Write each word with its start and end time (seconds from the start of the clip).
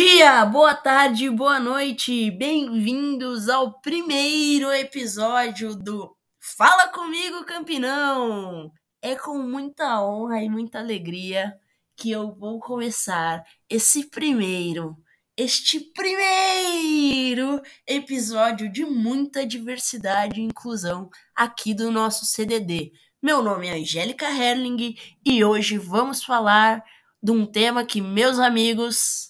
dia, 0.00 0.44
boa 0.44 0.76
tarde, 0.76 1.28
boa 1.28 1.58
noite, 1.58 2.30
bem-vindos 2.30 3.48
ao 3.48 3.80
primeiro 3.80 4.72
episódio 4.72 5.74
do 5.74 6.16
Fala 6.38 6.86
Comigo 6.86 7.44
Campinão! 7.44 8.70
É 9.02 9.16
com 9.16 9.38
muita 9.38 10.00
honra 10.00 10.40
e 10.40 10.48
muita 10.48 10.78
alegria 10.78 11.52
que 11.96 12.12
eu 12.12 12.32
vou 12.32 12.60
começar 12.60 13.42
esse 13.68 14.08
primeiro, 14.08 14.96
este 15.36 15.80
primeiro 15.80 17.60
episódio 17.84 18.70
de 18.70 18.84
muita 18.84 19.44
diversidade 19.44 20.40
e 20.40 20.44
inclusão 20.44 21.10
aqui 21.34 21.74
do 21.74 21.90
nosso 21.90 22.24
CDD. 22.24 22.92
Meu 23.20 23.42
nome 23.42 23.66
é 23.66 23.72
Angélica 23.72 24.30
Herling 24.30 24.94
e 25.26 25.44
hoje 25.44 25.76
vamos 25.76 26.22
falar 26.22 26.84
de 27.20 27.32
um 27.32 27.44
tema 27.44 27.84
que 27.84 28.00
meus 28.00 28.38
amigos 28.38 29.27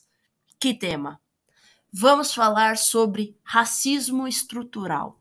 que 0.61 0.75
tema? 0.75 1.21
Vamos 1.93 2.35
falar 2.35 2.77
sobre 2.77 3.37
racismo 3.43 4.27
estrutural. 4.29 5.21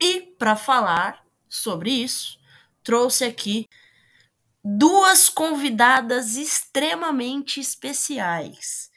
E 0.00 0.20
para 0.38 0.56
falar 0.56 1.24
sobre 1.48 1.90
isso, 1.90 2.38
trouxe 2.82 3.24
aqui 3.24 3.66
duas 4.64 5.28
convidadas 5.28 6.36
extremamente 6.36 7.60
especiais: 7.60 8.90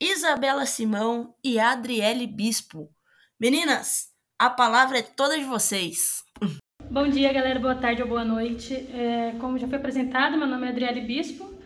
Isabela 0.00 0.66
Simão 0.66 1.34
e 1.42 1.58
Adriele 1.58 2.26
Bispo. 2.26 2.92
Meninas, 3.40 4.08
a 4.38 4.50
palavra 4.50 4.98
é 4.98 5.02
toda 5.02 5.38
de 5.38 5.44
vocês. 5.44 6.24
Bom 6.90 7.08
dia, 7.08 7.32
galera. 7.32 7.60
Boa 7.60 7.74
tarde 7.74 8.02
ou 8.02 8.08
boa 8.08 8.24
noite. 8.24 8.74
É, 8.74 9.34
como 9.38 9.58
já 9.58 9.68
foi 9.68 9.78
apresentado, 9.78 10.38
meu 10.38 10.46
nome 10.46 10.66
é 10.66 10.70
Adriele 10.70 11.02
Bispo. 11.02 11.57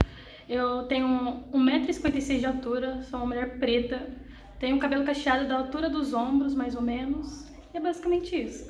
Eu 0.53 0.83
tenho 0.83 1.45
1,56m 1.51 2.39
de 2.39 2.45
altura, 2.45 3.03
sou 3.09 3.21
uma 3.21 3.29
mulher 3.29 3.59
preta, 3.59 4.07
tenho 4.61 4.79
cabelo 4.79 5.03
cacheado 5.03 5.49
da 5.49 5.57
altura 5.57 5.89
dos 5.89 6.13
ombros, 6.13 6.55
mais 6.55 6.77
ou 6.77 6.83
menos, 6.83 7.47
e 7.73 7.79
é 7.79 7.81
basicamente 7.81 8.37
isso. 8.37 8.67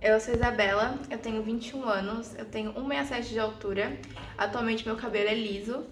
Eu 0.00 0.20
sou 0.20 0.32
Isabela, 0.32 0.96
eu 1.10 1.18
tenho 1.18 1.42
21 1.42 1.82
anos, 1.88 2.36
eu 2.38 2.44
tenho 2.44 2.72
1,67 2.74 3.28
de 3.30 3.38
altura, 3.40 3.98
atualmente 4.38 4.86
meu 4.86 4.94
cabelo 4.94 5.28
é 5.28 5.34
liso, 5.34 5.84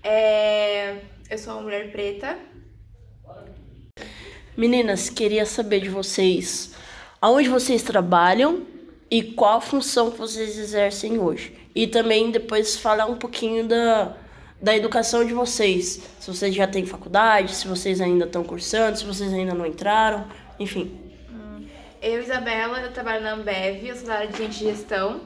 é... 0.00 1.00
eu 1.28 1.38
sou 1.38 1.54
uma 1.54 1.62
mulher 1.62 1.90
preta. 1.90 2.38
Meninas, 4.56 5.10
queria 5.10 5.44
saber 5.44 5.80
de 5.80 5.88
vocês 5.88 6.72
aonde 7.20 7.48
vocês 7.48 7.82
trabalham 7.82 8.64
e 9.10 9.24
qual 9.24 9.58
a 9.58 9.60
função 9.60 10.12
que 10.12 10.18
vocês 10.18 10.56
exercem 10.56 11.18
hoje. 11.18 11.52
E 11.74 11.88
também 11.88 12.30
depois 12.30 12.76
falar 12.76 13.06
um 13.06 13.16
pouquinho 13.16 13.66
da, 13.66 14.16
da 14.60 14.76
educação 14.76 15.24
de 15.24 15.34
vocês. 15.34 16.02
Se 16.18 16.30
vocês 16.30 16.54
já 16.54 16.66
têm 16.66 16.86
faculdade, 16.86 17.54
se 17.54 17.66
vocês 17.68 18.00
ainda 18.00 18.24
estão 18.24 18.42
cursando, 18.42 18.98
se 18.98 19.04
vocês 19.04 19.32
ainda 19.32 19.54
não 19.54 19.66
entraram, 19.66 20.26
enfim. 20.58 20.98
Hum. 21.30 21.66
Eu, 22.00 22.20
Isabela, 22.20 22.80
eu 22.80 22.92
trabalho 22.92 23.22
na 23.22 23.32
Ambev, 23.32 23.84
eu 23.84 23.96
sou 23.96 24.06
da 24.06 24.14
área 24.14 24.28
de 24.28 24.38
gente 24.38 24.58
de 24.58 24.64
gestão. 24.64 25.20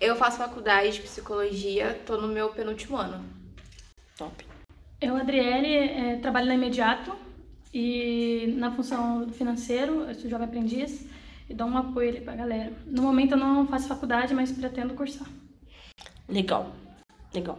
Eu 0.00 0.16
faço 0.16 0.38
faculdade 0.38 0.92
de 0.92 1.02
psicologia, 1.02 2.00
tô 2.04 2.16
no 2.16 2.26
meu 2.26 2.48
penúltimo 2.48 2.96
ano. 2.96 3.24
Top. 4.16 4.44
Eu, 5.00 5.16
Adriele, 5.16 5.74
é, 5.74 6.18
trabalho 6.20 6.46
na 6.46 6.54
Imediato 6.54 7.14
e 7.72 8.54
na 8.56 8.70
função 8.72 9.28
financeiro, 9.30 10.04
eu 10.08 10.14
sou 10.14 10.28
jovem 10.28 10.46
aprendiz 10.46 11.06
e 11.48 11.54
dou 11.54 11.66
um 11.66 11.76
apoio 11.76 12.08
ali 12.08 12.20
pra 12.20 12.34
galera. 12.34 12.72
No 12.86 13.02
momento 13.02 13.32
eu 13.32 13.38
não 13.38 13.66
faço 13.66 13.88
faculdade, 13.88 14.34
mas 14.34 14.52
pretendo 14.52 14.94
cursar. 14.94 15.28
Legal, 16.28 16.72
legal. 17.34 17.58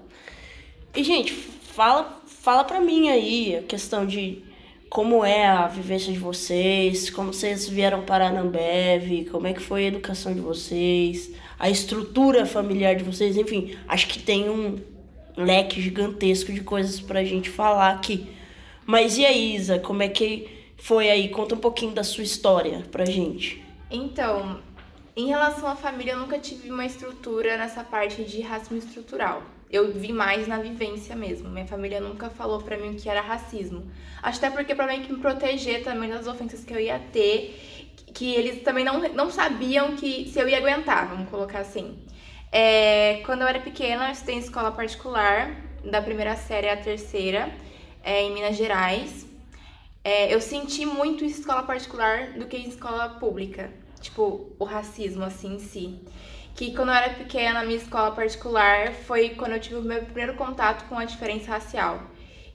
E, 0.96 1.04
gente, 1.04 1.34
fala, 1.34 2.22
fala 2.28 2.64
pra 2.64 2.80
mim 2.80 3.10
aí 3.10 3.56
a 3.56 3.64
questão 3.64 4.06
de 4.06 4.44
como 4.92 5.26
é 5.26 5.48
a 5.48 5.68
vivência 5.68 6.14
de 6.14 6.20
vocês, 6.20 7.10
como 7.10 7.34
vocês 7.34 7.68
vieram 7.68 8.04
para 8.04 8.28
a 8.28 8.40
Ambev, 8.40 9.28
como 9.32 9.48
é 9.48 9.54
que 9.54 9.60
foi 9.60 9.86
a 9.86 9.88
educação 9.88 10.32
de 10.32 10.40
vocês, 10.40 11.32
a 11.58 11.68
estrutura 11.68 12.46
familiar 12.46 12.96
de 12.96 13.04
vocês, 13.04 13.36
enfim, 13.36 13.76
acho 13.88 14.08
que 14.08 14.20
tem 14.20 14.48
um 14.48 14.80
leque 15.36 15.82
gigantesco 15.82 16.54
de 16.54 16.62
coisas 16.62 17.00
pra 17.00 17.24
gente 17.24 17.50
falar 17.50 17.90
aqui. 17.90 18.30
Mas 18.86 19.18
e 19.18 19.26
aí, 19.26 19.56
Isa, 19.56 19.80
como 19.80 20.04
é 20.04 20.10
que 20.10 20.48
foi 20.78 21.10
aí? 21.10 21.28
Conta 21.30 21.56
um 21.56 21.60
pouquinho 21.60 21.94
da 21.94 22.04
sua 22.04 22.24
história 22.24 22.84
pra 22.92 23.04
gente. 23.04 23.66
Então, 23.90 24.60
em 25.18 25.26
relação 25.26 25.68
à 25.68 25.76
família, 25.76 26.12
eu 26.12 26.20
nunca 26.20 26.38
tive 26.38 26.70
uma 26.70 26.86
estrutura 26.86 27.58
nessa 27.58 27.84
parte 27.84 28.24
de 28.24 28.42
racismo 28.42 28.78
estrutural 28.78 29.42
eu 29.74 29.92
vi 29.92 30.14
mais 30.14 30.48
na 30.48 30.60
vivência 30.60 31.16
mesmo. 31.16 31.50
Minha 31.50 31.66
família 31.66 32.00
nunca 32.00 32.30
falou 32.30 32.62
para 32.62 32.78
mim 32.78 32.92
o 32.92 32.96
que 32.96 33.10
era 33.10 33.22
racismo. 33.22 33.92
Até 34.22 34.52
porque 34.52 34.76
para 34.76 34.86
mim 34.86 35.02
que 35.02 35.12
me 35.12 35.20
proteger 35.20 35.84
também 35.84 36.12
das 36.12 36.28
ofensas 36.28 36.64
que 36.64 36.72
eu 36.72 36.80
ia 36.80 37.00
ter, 37.12 37.92
que 38.14 38.36
eles 38.36 38.62
também 38.62 38.86
não, 38.86 39.00
não 39.14 39.32
sabiam 39.32 39.96
que 39.96 40.30
se 40.30 40.40
eu 40.40 40.48
ia 40.48 40.60
aguentar, 40.60 41.10
vamos 41.10 41.28
colocar 41.28 41.60
assim. 41.60 41.98
É, 42.52 43.24
quando 43.26 43.42
eu 43.42 43.48
era 43.48 43.60
pequena, 43.60 44.10
eu 44.10 44.12
estudei 44.12 44.36
em 44.36 44.40
escola 44.40 44.72
particular, 44.72 45.60
da 45.84 46.00
primeira 46.00 46.36
série 46.36 46.70
à 46.70 46.78
terceira, 46.78 47.52
é, 48.04 48.22
em 48.22 48.32
Minas 48.32 48.56
Gerais. 48.56 49.26
É, 50.04 50.32
eu 50.32 50.40
senti 50.40 50.86
muito 50.86 51.26
em 51.26 51.28
escola 51.28 51.64
particular 51.64 52.34
do 52.34 52.46
que 52.46 52.58
em 52.58 52.68
escola 52.68 53.10
pública, 53.10 53.72
tipo, 54.00 54.52
o 54.60 54.66
racismo 54.66 55.24
assim 55.24 55.56
em 55.56 55.60
si 55.60 56.00
que 56.56 56.74
quando 56.76 56.90
eu 56.90 56.96
era 56.96 57.10
pequena, 57.14 57.54
na 57.54 57.66
minha 57.66 57.78
escola 57.78 58.12
particular, 58.12 58.92
foi 58.92 59.30
quando 59.30 59.54
eu 59.54 59.60
tive 59.60 59.76
o 59.76 59.82
meu 59.82 60.02
primeiro 60.02 60.36
contato 60.36 60.88
com 60.88 60.98
a 60.98 61.06
diferença 61.06 61.52
racial. 61.52 62.02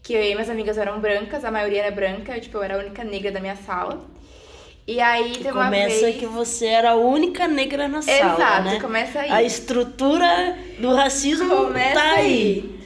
Que 0.02 0.14
eu 0.14 0.22
e 0.22 0.34
minhas 0.34 0.48
amigas 0.48 0.78
eram 0.78 1.00
brancas, 1.00 1.44
a 1.44 1.50
maioria 1.50 1.82
era 1.82 1.90
branca, 1.94 2.36
eu, 2.36 2.40
tipo, 2.40 2.58
eu 2.58 2.62
era 2.62 2.76
a 2.76 2.78
única 2.78 3.02
negra 3.02 3.32
da 3.32 3.40
minha 3.40 3.56
sala. 3.56 4.00
E 4.86 5.00
aí 5.00 5.32
tem 5.36 5.52
uma 5.52 5.66
começa 5.66 6.00
vez... 6.06 6.16
que 6.16 6.26
você 6.26 6.66
era 6.66 6.92
a 6.92 6.94
única 6.94 7.46
negra 7.46 7.88
na 7.88 8.00
sala, 8.00 8.34
Exato, 8.34 8.64
né? 8.64 8.80
começa 8.80 9.20
aí. 9.20 9.30
A 9.30 9.42
estrutura 9.42 10.56
do 10.78 10.94
racismo 10.94 11.54
começa 11.54 12.00
tá 12.00 12.12
aí. 12.12 12.22
aí. 12.22 12.78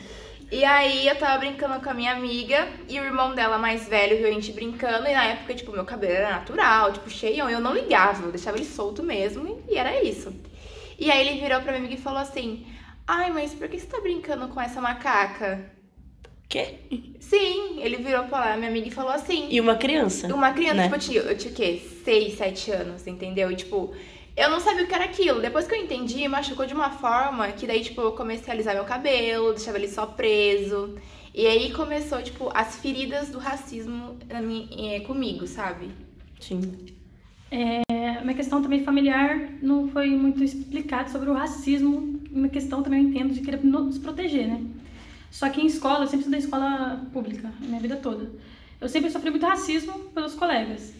E 0.50 0.64
aí 0.64 1.06
eu 1.06 1.16
tava 1.16 1.38
brincando 1.38 1.80
com 1.80 1.88
a 1.88 1.94
minha 1.94 2.12
amiga 2.12 2.68
e 2.88 2.98
o 2.98 3.04
irmão 3.04 3.34
dela 3.34 3.56
mais 3.56 3.88
velho 3.88 4.18
viu 4.18 4.26
a 4.26 4.32
gente 4.32 4.52
brincando. 4.52 5.06
E 5.06 5.12
na 5.14 5.24
época, 5.26 5.54
tipo, 5.54 5.70
meu 5.70 5.84
cabelo 5.84 6.12
era 6.12 6.30
natural, 6.30 6.92
tipo, 6.92 7.08
cheião. 7.08 7.48
E 7.48 7.52
eu 7.52 7.60
não 7.60 7.72
ligava, 7.72 8.24
eu 8.24 8.32
deixava 8.32 8.56
ele 8.56 8.66
solto 8.66 9.02
mesmo 9.02 9.62
e 9.68 9.76
era 9.76 10.02
isso. 10.02 10.34
E 11.02 11.10
aí 11.10 11.26
ele 11.26 11.40
virou 11.40 11.60
pra 11.60 11.72
minha 11.72 11.80
amiga 11.80 11.94
e 11.94 12.00
falou 12.00 12.20
assim: 12.20 12.64
Ai, 13.04 13.32
mas 13.32 13.52
por 13.52 13.68
que 13.68 13.76
você 13.76 13.86
tá 13.86 14.00
brincando 14.00 14.46
com 14.46 14.60
essa 14.60 14.80
macaca? 14.80 15.68
Quê? 16.48 16.78
Sim, 17.18 17.80
ele 17.82 17.96
virou 17.96 18.22
pra 18.26 18.56
minha 18.56 18.68
amiga 18.68 18.86
e 18.86 18.90
falou 18.92 19.10
assim. 19.10 19.48
E 19.50 19.60
uma 19.60 19.74
criança? 19.74 20.32
Uma 20.32 20.52
criança, 20.52 20.76
né? 20.76 20.82
tipo, 20.84 20.94
eu 20.94 21.00
tinha, 21.00 21.20
eu 21.22 21.36
tinha 21.36 21.52
o 21.52 21.56
quê? 21.56 21.82
6, 22.04 22.34
7 22.34 22.70
anos, 22.70 23.06
entendeu? 23.08 23.50
E 23.50 23.56
tipo, 23.56 23.92
eu 24.36 24.48
não 24.48 24.60
sabia 24.60 24.84
o 24.84 24.86
que 24.86 24.94
era 24.94 25.06
aquilo. 25.06 25.40
Depois 25.40 25.66
que 25.66 25.74
eu 25.74 25.82
entendi, 25.82 26.28
machucou 26.28 26.66
de 26.66 26.74
uma 26.74 26.90
forma 26.90 27.50
que 27.50 27.66
daí, 27.66 27.82
tipo, 27.82 28.00
eu 28.00 28.12
comecei 28.12 28.50
a 28.50 28.54
alisar 28.54 28.72
meu 28.72 28.84
cabelo, 28.84 29.54
deixava 29.54 29.78
ele 29.78 29.88
só 29.88 30.06
preso. 30.06 30.94
E 31.34 31.48
aí 31.48 31.72
começou, 31.72 32.22
tipo, 32.22 32.48
as 32.54 32.76
feridas 32.76 33.28
do 33.30 33.40
racismo 33.40 34.16
minha, 34.40 34.98
é, 34.98 35.00
comigo, 35.00 35.48
sabe? 35.48 35.90
Sim. 36.38 37.01
É, 37.52 38.18
uma 38.22 38.32
questão 38.32 38.62
também 38.62 38.82
familiar 38.82 39.50
não 39.60 39.86
foi 39.88 40.08
muito 40.08 40.42
explicado 40.42 41.10
sobre 41.10 41.28
o 41.28 41.34
racismo, 41.34 42.18
uma 42.32 42.48
questão 42.48 42.82
também 42.82 43.02
eu 43.02 43.08
entendo 43.10 43.34
de 43.34 43.42
querer 43.42 43.62
nos 43.62 43.98
proteger, 43.98 44.48
né? 44.48 44.62
Só 45.30 45.50
que 45.50 45.60
em 45.60 45.66
escola, 45.66 46.04
eu 46.04 46.06
sempre 46.06 46.20
estudei 46.20 46.40
escola 46.40 47.06
pública, 47.12 47.52
minha 47.60 47.78
vida 47.78 47.96
toda. 47.96 48.30
Eu 48.80 48.88
sempre 48.88 49.10
sofri 49.10 49.30
muito 49.30 49.44
racismo 49.44 49.92
pelos 50.14 50.34
colegas. 50.34 50.94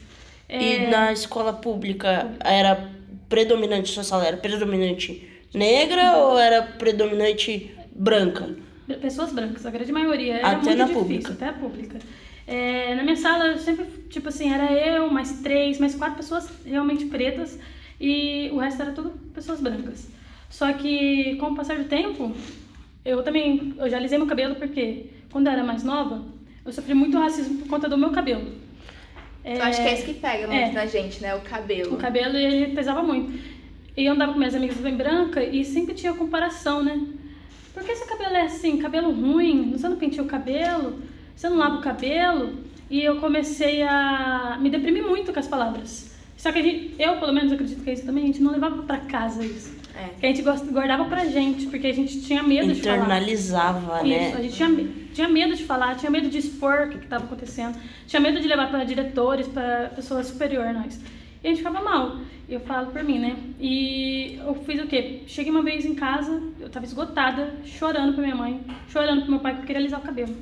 É... 0.47 0.87
E 0.87 0.91
na 0.91 1.11
escola 1.11 1.55
pública 1.55 2.31
era 2.41 2.91
predominante, 3.31 3.89
sua 3.89 4.05
sala 4.05 4.27
era 4.27 4.37
predominante 4.37 5.27
negra 5.55 6.19
ou 6.19 6.39
era 6.39 6.63
predominante 6.63 7.75
branca? 7.95 8.55
Pessoas 9.01 9.33
brancas, 9.33 9.65
a 9.65 9.71
grande 9.71 9.91
maioria. 9.91 10.34
Era 10.34 10.48
até 10.48 10.57
muito 10.57 10.77
na 10.77 10.84
difícil, 10.84 11.03
pública. 11.03 11.33
Até 11.33 11.48
a 11.48 11.53
pública. 11.55 11.98
É, 12.47 12.94
na 12.94 13.03
minha 13.03 13.16
sala, 13.16 13.56
sempre, 13.59 13.86
tipo 14.10 14.28
assim, 14.28 14.53
era 14.53 14.72
eu, 14.72 15.10
mais 15.10 15.41
três, 15.41 15.78
mais 15.78 15.94
quatro 15.94 16.16
pessoas 16.16 16.50
realmente 16.65 17.04
pretas 17.06 17.59
e 18.00 18.50
o 18.53 18.59
resto 18.59 18.83
era 18.83 18.92
tudo 18.92 19.10
pessoas 19.33 19.60
brancas. 19.60 20.09
Só 20.50 20.72
que, 20.72 21.36
com 21.36 21.47
o 21.47 21.54
passar 21.54 21.78
do 21.78 21.84
tempo, 21.84 22.33
eu 23.04 23.22
também, 23.22 23.74
eu 23.78 23.89
já 23.89 23.97
alisei 23.97 24.18
meu 24.18 24.27
cabelo 24.27 24.56
porque, 24.56 25.06
quando 25.30 25.47
eu 25.47 25.53
era 25.53 25.65
mais 25.65 25.83
nova, 25.83 26.24
eu 26.65 26.72
sofri 26.72 26.94
muito 26.94 27.18
racismo 27.18 27.59
por 27.59 27.68
conta 27.68 27.89
do 27.89 27.97
meu 27.97 28.10
cabelo. 28.10 28.53
É, 29.45 29.56
eu 29.56 29.62
acho 29.62 29.83
que 29.83 29.88
é 29.88 29.95
isso 29.95 30.04
que 30.04 30.15
pega 30.15 30.47
muito 30.47 30.60
é, 30.60 30.72
na 30.72 30.86
gente, 30.86 31.21
né? 31.21 31.34
O 31.34 31.41
cabelo. 31.41 31.95
O 31.95 31.97
cabelo, 31.97 32.36
ele 32.36 32.74
pesava 32.74 33.03
muito. 33.03 33.41
E 33.97 34.04
eu 34.04 34.12
andava 34.12 34.33
com 34.33 34.38
minhas 34.38 34.54
amigas 34.54 34.77
bem 34.78 34.97
branca 34.97 35.42
e 35.42 35.65
sempre 35.65 35.95
tinha 35.95 36.15
comparação, 36.15 36.83
né? 36.83 37.00
Por 37.74 37.83
que 37.83 37.95
seu 37.97 38.06
cabelo 38.06 38.36
é 38.36 38.42
assim? 38.42 38.78
Cabelo 38.78 39.10
ruim? 39.12 39.72
Você 39.72 39.88
não 39.88 39.97
penteia 39.97 40.22
o 40.22 40.27
cabelo? 40.27 41.00
Você 41.34 41.49
não 41.49 41.57
lava 41.57 41.77
o 41.77 41.83
cabelo? 41.83 42.55
E 42.91 43.03
eu 43.03 43.17
comecei 43.21 43.83
a 43.83 44.59
me 44.61 44.69
deprimir 44.69 45.05
muito 45.05 45.33
com 45.33 45.39
as 45.39 45.49
palavras. 45.49 46.13
Só 46.37 46.51
que 46.51 46.59
a 46.59 46.63
gente, 46.63 46.95
eu, 46.99 47.17
pelo 47.17 47.33
menos, 47.33 47.53
acredito 47.53 47.83
que 47.83 47.91
é 47.91 47.93
isso 47.93 48.05
também, 48.05 48.25
a 48.25 48.27
gente 48.27 48.43
não 48.43 48.53
levava 48.53 48.83
para 48.83 48.99
casa 48.99 49.45
isso. 49.45 49.83
É. 49.95 50.09
Que 50.19 50.27
a 50.27 50.29
gente 50.29 50.43
guardava 50.43 51.05
pra 51.05 51.25
gente, 51.25 51.67
porque 51.67 51.87
a 51.87 51.93
gente 51.93 52.21
tinha 52.23 52.43
medo 52.43 52.73
de 52.73 52.83
falar. 52.83 52.97
Internalizava, 52.97 54.07
Isso, 54.07 54.09
né? 54.09 54.34
a 54.34 54.43
gente 54.43 54.55
tinha, 54.55 54.89
tinha 55.15 55.29
medo 55.29 55.55
de 55.55 55.65
falar, 55.65 55.95
tinha 55.97 56.11
medo 56.11 56.29
de 56.29 56.39
expor 56.39 56.87
o 56.87 56.89
que 56.91 56.97
estava 57.05 57.25
acontecendo, 57.25 57.79
tinha 58.07 58.19
medo 58.19 58.41
de 58.41 58.49
levar 58.49 58.71
para 58.71 58.84
diretores, 58.84 59.47
para 59.47 59.91
pessoas 59.95 60.27
superior 60.27 60.67
a 60.67 60.73
nós. 60.73 60.99
E 61.43 61.47
a 61.47 61.51
gente 61.51 61.59
ficava 61.59 61.83
mal. 61.83 62.17
Eu 62.49 62.61
falo 62.61 62.91
por 62.91 63.03
mim, 63.03 63.19
né? 63.19 63.37
E 63.61 64.39
eu 64.45 64.55
fiz 64.67 64.83
o 64.83 64.87
quê? 64.87 65.21
Cheguei 65.27 65.51
uma 65.51 65.63
vez 65.63 65.84
em 65.84 65.95
casa, 65.95 66.43
eu 66.61 66.69
tava 66.69 66.84
esgotada, 66.84 67.55
chorando 67.65 68.15
pra 68.15 68.23
minha 68.23 68.37
mãe, 68.37 68.61
chorando 68.89 69.23
pro 69.23 69.31
meu 69.31 69.41
pai, 69.41 69.53
porque 69.53 69.63
eu 69.63 69.67
queria 69.67 69.81
alisar 69.81 70.01
o 70.01 70.03
cabelo. 70.03 70.34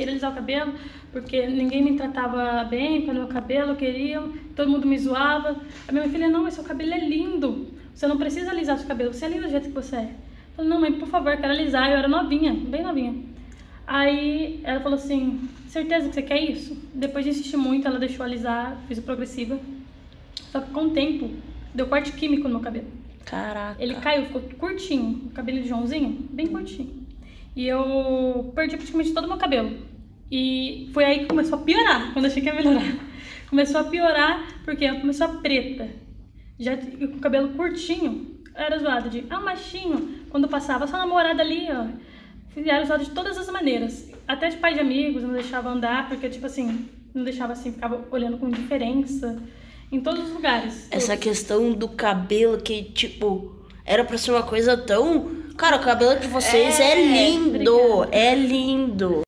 Queria 0.00 0.14
alisar 0.14 0.32
o 0.32 0.34
cabelo, 0.34 0.72
porque 1.12 1.46
ninguém 1.46 1.84
me 1.84 1.94
tratava 1.94 2.64
bem 2.64 3.02
pelo 3.02 3.18
meu 3.18 3.28
cabelo, 3.28 3.72
eu 3.72 3.76
queria, 3.76 4.22
todo 4.56 4.70
mundo 4.70 4.86
me 4.86 4.98
zoava. 4.98 5.60
A 5.86 5.92
minha 5.92 6.08
filha, 6.08 6.26
não, 6.26 6.44
mas 6.44 6.54
seu 6.54 6.64
cabelo 6.64 6.94
é 6.94 6.98
lindo. 7.00 7.68
Você 7.94 8.06
não 8.06 8.16
precisa 8.16 8.50
alisar 8.50 8.78
seu 8.78 8.88
cabelo, 8.88 9.12
você 9.12 9.26
é 9.26 9.28
linda 9.28 9.42
do 9.42 9.50
jeito 9.50 9.68
que 9.68 9.74
você 9.74 9.96
é. 9.96 10.04
Eu 10.04 10.56
falei, 10.56 10.70
não, 10.70 10.80
mãe, 10.80 10.92
por 10.94 11.06
favor, 11.06 11.36
quero 11.36 11.52
alisar. 11.52 11.90
Eu 11.90 11.98
era 11.98 12.08
novinha, 12.08 12.54
bem 12.54 12.82
novinha. 12.82 13.14
Aí 13.86 14.62
ela 14.64 14.80
falou 14.80 14.96
assim, 14.96 15.46
certeza 15.68 16.08
que 16.08 16.14
você 16.14 16.22
quer 16.22 16.42
isso? 16.42 16.74
Depois 16.94 17.22
de 17.22 17.32
insistir 17.32 17.58
muito, 17.58 17.86
ela 17.86 17.98
deixou 17.98 18.24
alisar, 18.24 18.80
fiz 18.88 18.96
o 18.96 19.02
progressiva. 19.02 19.60
Só 20.50 20.62
que 20.62 20.70
com 20.70 20.84
o 20.84 20.90
tempo, 20.92 21.28
deu 21.74 21.88
corte 21.88 22.12
químico 22.12 22.44
no 22.44 22.54
meu 22.54 22.60
cabelo. 22.60 22.86
Caraca. 23.26 23.76
Ele 23.78 23.96
caiu, 23.96 24.24
ficou 24.24 24.40
curtinho, 24.58 25.26
o 25.26 25.30
cabelo 25.30 25.60
de 25.60 25.68
Joãozinho, 25.68 26.26
bem 26.30 26.46
curtinho. 26.46 26.99
E 27.54 27.66
eu 27.66 28.52
perdi 28.54 28.76
praticamente 28.76 29.12
todo 29.12 29.24
o 29.24 29.28
meu 29.28 29.36
cabelo. 29.36 29.76
E 30.30 30.88
foi 30.92 31.04
aí 31.04 31.18
que 31.20 31.26
começou 31.26 31.58
a 31.58 31.62
piorar, 31.62 32.12
quando 32.12 32.26
achei 32.26 32.40
que 32.42 32.48
ia 32.48 32.54
melhorar. 32.54 33.10
Começou 33.50 33.80
a 33.80 33.84
piorar 33.84 34.46
porque 34.64 34.88
começou 35.00 35.26
a 35.26 35.30
preta. 35.30 35.88
Já 36.56 36.76
com 36.76 37.16
o 37.16 37.18
cabelo 37.18 37.48
curtinho, 37.48 38.40
era 38.54 38.78
zoado 38.78 39.10
de, 39.10 39.24
ah, 39.28 39.40
machinho. 39.40 40.20
Quando 40.30 40.46
passava, 40.46 40.86
sua 40.86 41.00
namorada 41.00 41.42
ali, 41.42 41.66
ó. 41.68 41.88
Era 42.56 42.84
zoado 42.84 43.04
de 43.04 43.10
todas 43.10 43.36
as 43.36 43.50
maneiras. 43.50 44.08
Até 44.28 44.50
de 44.50 44.56
pai 44.58 44.74
de 44.74 44.80
amigos, 44.80 45.24
não 45.24 45.32
deixava 45.32 45.68
andar, 45.68 46.08
porque, 46.08 46.28
tipo 46.28 46.46
assim, 46.46 46.88
não 47.12 47.24
deixava 47.24 47.54
assim, 47.54 47.72
ficava 47.72 48.06
olhando 48.12 48.38
com 48.38 48.46
indiferença. 48.46 49.42
Em 49.90 50.00
todos 50.00 50.28
os 50.28 50.32
lugares. 50.32 50.86
Essa 50.92 51.16
todos. 51.16 51.24
questão 51.24 51.72
do 51.72 51.88
cabelo 51.88 52.58
que, 52.58 52.84
tipo, 52.84 53.56
era 53.84 54.04
pra 54.04 54.16
ser 54.16 54.30
uma 54.30 54.44
coisa 54.44 54.76
tão. 54.76 55.39
Cara, 55.60 55.76
o 55.76 55.80
cabelo 55.80 56.18
de 56.18 56.26
vocês 56.26 56.80
é, 56.80 56.92
É, 56.92 56.94
lindo. 57.28 57.74
obrigada. 57.76 58.16
É 58.16 58.34
lindo. 58.34 59.20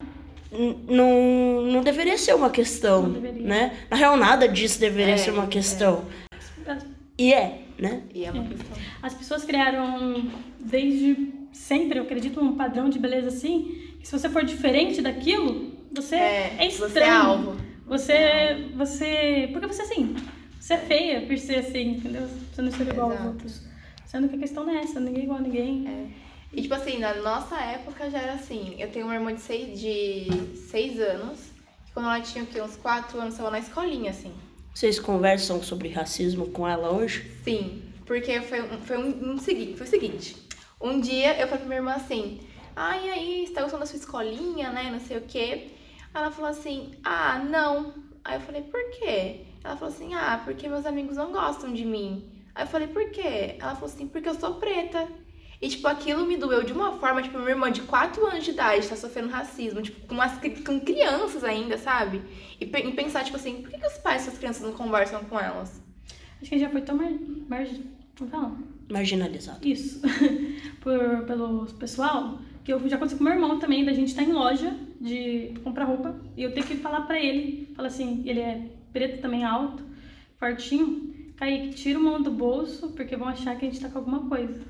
Não, 0.89 1.61
não 1.63 1.83
deveria 1.83 2.17
ser 2.17 2.35
uma 2.35 2.49
questão, 2.49 3.03
Não 3.03 3.11
deveria. 3.21 3.47
né? 3.47 3.77
Na 3.91 3.97
real, 3.99 4.17
nada 4.17 4.49
disso 4.49 4.81
deveria 4.81 5.13
É, 5.15 5.17
ser 5.19 5.31
uma 5.31 5.45
é. 5.45 5.47
questão. 5.49 6.05
As- 6.67 6.87
E 7.19 7.35
é, 7.35 7.61
né? 7.79 8.01
E 8.15 8.25
é 8.25 8.31
uma 8.31 8.45
questão. 8.45 8.77
As 9.03 9.13
pessoas 9.13 9.45
criaram 9.45 10.25
desde 10.59 11.29
sempre, 11.53 11.99
eu 11.99 12.05
acredito, 12.05 12.41
um 12.41 12.55
padrão 12.57 12.89
de 12.89 12.99
beleza 12.99 13.29
assim, 13.29 13.93
que 14.01 14.09
se 14.09 14.19
você 14.19 14.31
for 14.31 14.43
diferente 14.43 15.03
daquilo, 15.03 15.71
você 15.95 16.17
é, 16.17 16.57
É, 16.61 16.67
estranho. 16.67 16.91
você 16.93 16.99
é 17.01 17.11
alvo. 17.11 17.57
Você, 17.87 18.67
você, 18.75 19.49
porque 19.53 19.67
você 19.67 19.83
é 19.83 19.85
assim, 19.85 20.15
você 20.59 20.73
é 20.75 20.79
feia 20.79 21.21
por 21.27 21.37
ser 21.37 21.57
assim, 21.57 21.89
entendeu? 21.97 22.27
Você 22.55 22.63
não 22.63 22.71
ser 22.73 22.89
igual 22.89 23.11
aos 23.13 23.21
outros. 23.27 23.72
Sendo 24.13 24.29
que 24.29 24.37
a 24.37 24.39
questão 24.41 24.65
não 24.67 24.75
é 24.75 24.83
essa, 24.83 25.01
ninguém 25.01 25.23
é 25.23 25.25
igual 25.25 25.39
a 25.39 25.41
ninguém. 25.43 25.89
É. 25.89 26.07
E 26.53 26.61
tipo 26.61 26.75
assim, 26.75 26.99
na 26.99 27.15
nossa 27.15 27.59
época 27.59 28.11
já 28.11 28.19
era 28.19 28.35
assim. 28.35 28.77
Eu 28.79 28.91
tenho 28.91 29.07
uma 29.07 29.15
irmã 29.15 29.35
de 29.35 29.41
seis, 29.41 29.81
de 29.81 30.29
seis 30.69 31.01
anos, 31.01 31.39
que 31.87 31.93
quando 31.95 32.05
ela 32.05 32.21
tinha 32.21 32.45
o 32.45 32.47
quê? 32.47 32.61
uns 32.61 32.77
quatro 32.77 33.19
anos, 33.19 33.33
estava 33.33 33.51
na 33.51 33.59
escolinha, 33.59 34.11
assim. 34.11 34.31
Vocês 34.75 35.01
conversam 35.01 35.63
sobre 35.63 35.89
racismo 35.89 36.49
com 36.49 36.69
ela 36.69 36.91
hoje? 36.93 37.31
Sim, 37.43 37.83
porque 38.05 38.39
foi 38.43 38.61
um, 38.61 38.69
foi 38.83 38.99
um, 38.99 39.33
um 39.33 39.39
segui- 39.39 39.75
foi 39.79 39.87
o 39.87 39.91
seguinte. 39.91 40.37
Um 40.79 41.01
dia 41.01 41.33
eu 41.41 41.47
falei 41.49 41.61
pra 41.61 41.67
minha 41.69 41.79
irmã 41.79 41.93
assim, 41.95 42.39
ah, 42.77 42.99
e 42.99 43.11
aí, 43.11 43.47
você 43.47 43.55
tá 43.55 43.63
gostando 43.63 43.81
da 43.81 43.87
sua 43.87 43.99
escolinha, 43.99 44.71
né? 44.73 44.91
Não 44.91 45.01
sei 45.01 45.17
o 45.17 45.23
quê. 45.23 45.69
Ela 46.15 46.31
falou 46.31 46.51
assim, 46.51 46.91
ah, 47.03 47.39
não. 47.39 47.95
Aí 48.23 48.37
eu 48.37 48.41
falei, 48.43 48.61
por 48.61 48.91
quê? 48.91 49.47
Ela 49.65 49.75
falou 49.75 49.95
assim, 49.95 50.13
ah, 50.13 50.43
porque 50.45 50.69
meus 50.69 50.85
amigos 50.85 51.17
não 51.17 51.33
gostam 51.33 51.73
de 51.73 51.87
mim. 51.87 52.31
Aí 52.55 52.65
eu 52.65 52.67
falei, 52.69 52.89
por 52.89 53.11
quê? 53.11 53.57
Ela 53.59 53.75
falou 53.75 53.89
assim, 53.91 54.07
porque 54.09 54.29
eu 54.29 54.35
sou 54.35 54.55
preta. 54.55 55.09
E, 55.61 55.69
tipo, 55.69 55.87
aquilo 55.87 56.27
me 56.27 56.37
doeu 56.37 56.65
de 56.65 56.73
uma 56.73 56.99
forma, 56.99 57.23
tipo, 57.23 57.39
minha 57.39 57.51
irmã 57.51 57.71
de 57.71 57.83
4 57.83 58.27
anos 58.27 58.45
de 58.45 58.51
idade 58.51 58.89
tá 58.89 58.97
sofrendo 58.97 59.29
racismo, 59.29 59.81
tipo, 59.81 60.07
com, 60.09 60.15
umas, 60.15 60.37
cri- 60.39 60.61
com 60.63 60.81
crianças 60.81 61.45
ainda, 61.45 61.79
sabe? 61.79 62.21
E, 62.61 62.67
pe- 62.67 62.81
e 62.81 62.93
pensar, 62.93 63.23
tipo 63.25 63.37
assim, 63.37 63.63
por 63.63 63.71
que, 63.71 63.79
que 63.79 63.87
os 63.87 63.97
pais 63.99 64.25
dessas 64.25 64.39
crianças 64.39 64.63
não 64.63 64.73
conversam 64.73 65.23
com 65.25 65.39
elas? 65.39 65.81
Acho 66.41 66.49
que 66.49 66.55
a 66.57 66.59
gente 66.59 66.67
já 66.67 66.71
foi 66.71 66.81
tão 66.83 66.97
mar... 66.97 67.13
mar... 67.49 67.65
Marginalizado. 68.91 69.67
Isso. 69.67 70.01
Por, 70.81 71.25
pelo 71.27 71.67
pessoal, 71.79 72.39
que 72.65 72.73
eu 72.73 72.89
já 72.89 72.97
aconteceu 72.97 73.19
com 73.19 73.25
meu 73.25 73.33
irmão 73.33 73.59
também, 73.59 73.85
da 73.85 73.93
gente 73.93 74.09
estar 74.09 74.23
em 74.23 74.33
loja 74.33 74.77
de 75.01 75.55
comprar 75.65 75.85
roupa 75.85 76.15
e 76.37 76.43
eu 76.43 76.53
ter 76.53 76.65
que 76.65 76.77
falar 76.77 77.03
pra 77.03 77.19
ele, 77.19 77.73
falar 77.75 77.89
assim, 77.89 78.23
ele 78.27 78.41
é 78.41 78.61
preto 78.93 79.21
também 79.23 79.45
alto, 79.45 79.83
fortinho, 80.39 81.12
Kaique, 81.37 81.75
tira 81.75 81.99
o 81.99 82.03
mão 82.03 82.21
do 82.21 82.31
bolso, 82.31 82.91
porque 82.91 83.17
vão 83.17 83.29
achar 83.29 83.57
que 83.57 83.67
a 83.67 83.69
gente 83.69 83.81
tá 83.81 83.89
com 83.89 83.99
alguma 83.99 84.29
coisa. 84.29 84.63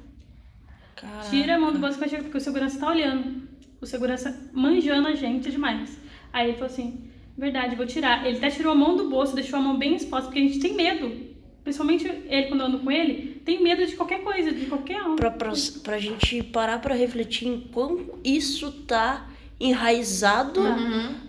Caraca. 0.97 1.31
Tira 1.31 1.57
a 1.57 1.59
mão 1.59 1.73
do 1.73 1.79
bolso 1.79 1.95
que 1.95 2.01
vai 2.01 2.09
chegar, 2.09 2.23
porque 2.23 2.39
o 2.39 2.41
segurança 2.41 2.79
tá 2.79 2.89
olhando. 2.89 3.43
O 3.81 3.87
segurança 3.87 4.51
manjando 4.53 5.09
a 5.09 5.15
gente 5.15 5.51
demais. 5.51 5.99
Aí 6.33 6.49
ele 6.49 6.59
falou 6.59 6.73
assim, 6.73 7.11
verdade, 7.37 7.77
vou 7.77 7.87
tirar. 7.87 8.27
Ele 8.27 8.39
até 8.39 8.51
tirou 8.51 8.73
a 8.73 8.77
mão 8.77 8.97
do 8.97 9.09
bolso, 9.09 9.35
deixou 9.35 9.59
a 9.59 9.63
mão 9.63 9.77
bem 9.77 9.97
exposta, 9.97 10.27
porque 10.27 10.39
a 10.39 10.43
gente 10.43 10.61
tem 10.61 10.75
medo. 10.75 11.33
Principalmente 11.65 12.07
ele, 12.07 12.47
quando 12.49 12.61
eu 12.61 12.67
ando 12.67 12.79
com 12.81 12.91
ele, 12.91 13.41
tem 13.45 13.63
medo 13.63 13.87
de 13.87 13.95
qualquer 13.95 14.23
coisa, 14.23 14.51
de 14.51 14.67
qualquer 14.67 15.03
um. 15.03 15.17
Pra, 15.17 15.31
pra, 15.31 15.53
pra 15.83 15.99
gente 15.99 16.43
parar 16.43 16.81
pra 16.81 16.95
refletir 16.95 17.47
em 17.47 17.61
quão 17.61 18.19
isso 18.25 18.73
tá 18.87 19.29
enraizado 19.61 20.61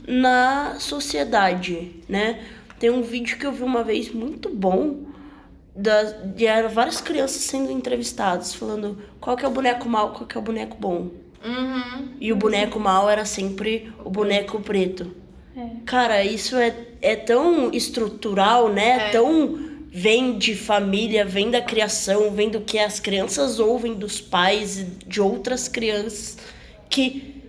na 0.07 0.79
sociedade, 0.79 2.01
né? 2.09 2.44
Tem 2.79 2.89
um 2.89 3.03
vídeo 3.03 3.38
que 3.38 3.45
eu 3.45 3.51
vi 3.51 3.62
uma 3.62 3.83
vez 3.83 4.12
muito 4.12 4.50
bom 4.50 5.12
das, 5.75 6.16
de 6.36 6.46
eram 6.46 6.70
várias 6.70 7.02
crianças 7.02 7.42
sendo 7.42 7.72
entrevistadas, 7.72 8.54
falando 8.54 8.98
qual 9.20 9.36
que 9.36 9.46
é 9.46 9.48
o 9.48 9.52
boneco 9.52 9.90
mau, 9.90 10.12
qual 10.12 10.25
que 10.25 10.38
é 10.38 10.40
o 10.40 10.44
boneco 10.44 10.78
bom. 10.80 11.10
Uhum. 11.44 12.10
E 12.20 12.31
o 12.31 12.36
boneco 12.36 12.80
mau 12.80 13.10
era 13.10 13.25
sempre 13.25 13.92
o 14.04 14.10
boneco 14.10 14.60
preto. 14.62 15.12
É. 15.56 15.68
Cara, 15.86 16.24
isso 16.24 16.56
é, 16.56 16.74
é 17.02 17.16
tão 17.16 17.72
estrutural, 17.72 18.70
né? 18.70 19.08
É. 19.08 19.10
Tão. 19.10 19.74
Vem 19.96 20.40
de 20.40 20.56
família, 20.56 21.24
vem 21.24 21.51
da 21.51 21.62
criação, 21.62 22.32
vem 22.32 22.50
do 22.50 22.62
que 22.62 22.80
as 22.80 23.00
crianças 23.00 23.60
ouvem 23.60 23.94
dos 23.94 24.20
pais 24.20 24.80
e 24.80 24.86
de 25.06 25.22
outras 25.22 25.68
crianças. 25.68 26.36
Que, 26.89 27.44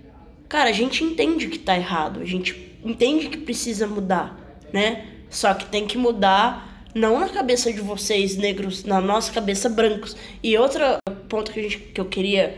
cara, 0.47 0.69
a 0.69 0.73
gente 0.73 1.02
entende 1.02 1.49
que 1.49 1.59
tá 1.59 1.75
errado, 1.75 2.21
a 2.21 2.25
gente 2.26 2.76
entende 2.85 3.31
que 3.31 3.38
precisa 3.38 3.87
mudar, 3.87 4.38
né? 4.71 5.07
Só 5.31 5.54
que 5.54 5.64
tem 5.64 5.87
que 5.87 5.97
mudar 5.97 6.74
não 6.94 7.18
na 7.18 7.28
cabeça 7.28 7.72
de 7.72 7.80
vocês, 7.80 8.36
negros, 8.36 8.84
na 8.84 9.00
nossa 9.00 9.32
cabeça, 9.32 9.68
brancos. 9.68 10.16
E 10.42 10.56
outro 10.56 10.82
ponto 11.28 11.52
que, 11.52 11.60
a 11.60 11.62
gente, 11.62 11.78
que 11.78 12.00
eu 12.00 12.04
queria 12.04 12.56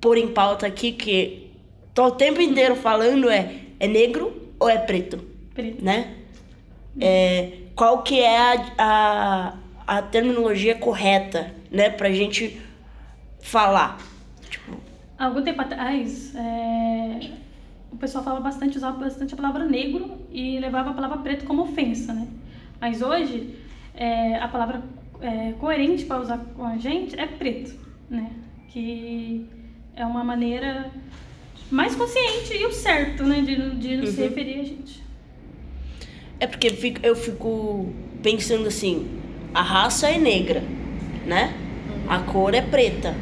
pôr 0.00 0.16
em 0.16 0.28
pauta 0.28 0.66
aqui, 0.66 0.92
que 0.92 1.50
tô 1.94 2.06
o 2.06 2.10
tempo 2.12 2.40
inteiro 2.40 2.74
falando 2.74 3.28
é: 3.30 3.56
é 3.78 3.86
negro 3.86 4.50
ou 4.58 4.68
é 4.68 4.78
preto? 4.78 5.18
Preto. 5.54 5.84
né? 5.84 6.14
É, 6.98 7.52
qual 7.74 8.02
que 8.02 8.18
é 8.20 8.38
a, 8.38 8.74
a, 8.78 9.56
a 9.98 10.02
terminologia 10.02 10.74
correta, 10.74 11.54
né? 11.70 11.90
Pra 11.90 12.10
gente 12.10 12.60
falar. 13.40 13.98
Tipo, 14.48 14.76
algum 15.18 15.42
tempo 15.42 15.60
atrás, 15.60 16.34
é, 16.34 17.30
o 17.90 17.96
pessoal 17.96 18.24
falava 18.24 18.42
bastante, 18.42 18.78
usava 18.78 18.98
bastante 18.98 19.34
a 19.34 19.36
palavra 19.36 19.64
negro 19.64 20.18
e 20.30 20.58
levava 20.58 20.90
a 20.90 20.94
palavra 20.94 21.18
preto 21.18 21.44
como 21.44 21.62
ofensa, 21.62 22.12
né? 22.12 22.26
Mas 22.82 23.00
hoje, 23.00 23.54
é, 23.94 24.36
a 24.38 24.48
palavra 24.48 24.82
é, 25.20 25.52
coerente 25.52 26.04
para 26.04 26.20
usar 26.20 26.38
com 26.56 26.64
a 26.64 26.76
gente 26.78 27.18
é 27.18 27.26
preto, 27.26 27.72
né? 28.10 28.30
Que 28.70 29.46
é 29.94 30.04
uma 30.04 30.24
maneira 30.24 30.90
mais 31.70 31.94
consciente 31.94 32.54
e 32.56 32.66
o 32.66 32.72
certo, 32.72 33.22
né? 33.22 33.40
De, 33.40 33.70
de 33.76 33.96
nos 33.98 34.10
se 34.10 34.16
referir 34.22 34.60
a 34.60 34.64
gente. 34.64 35.00
é 36.40 36.46
porque 36.48 36.70
fico- 36.70 37.00
eu 37.06 37.14
fico 37.14 37.92
pensando 38.20 38.66
assim, 38.66 39.06
a 39.54 39.62
raça 39.62 40.08
é 40.08 40.18
negra, 40.18 40.60
né? 41.24 41.54
A 42.08 42.18
cor 42.18 42.52
é 42.52 42.60
preta. 42.62 43.14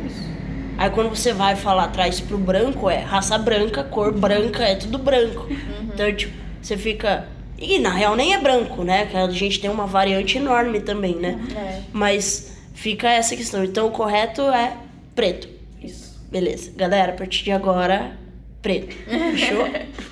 Aí 0.78 0.88
quando 0.88 1.10
você 1.10 1.34
vai 1.34 1.54
falar 1.54 1.84
atrás 1.84 2.18
pro 2.18 2.38
branco, 2.38 2.88
é 2.88 2.96
raça 3.00 3.36
branca, 3.36 3.84
cor 3.84 4.10
branca, 4.18 4.64
é 4.64 4.74
tudo 4.76 4.96
branco. 4.96 5.46
Então, 5.92 6.10
tipo, 6.16 6.32
você 6.62 6.78
fica. 6.78 7.28
E 7.60 7.78
na 7.78 7.90
real 7.90 8.16
nem 8.16 8.32
é 8.34 8.38
branco, 8.38 8.82
né? 8.82 9.06
Que 9.06 9.16
a 9.16 9.28
gente 9.30 9.60
tem 9.60 9.68
uma 9.68 9.86
variante 9.86 10.38
enorme 10.38 10.80
também, 10.80 11.14
né? 11.14 11.38
É. 11.54 11.82
Mas 11.92 12.56
fica 12.72 13.10
essa 13.10 13.36
questão. 13.36 13.62
Então 13.62 13.86
o 13.86 13.90
correto 13.90 14.42
é 14.42 14.76
preto. 15.14 15.48
Isso. 15.82 16.18
Beleza. 16.30 16.72
Galera, 16.74 17.12
a 17.12 17.16
partir 17.16 17.44
de 17.44 17.52
agora, 17.52 18.18
preto. 18.62 18.96
Fechou? 18.96 19.66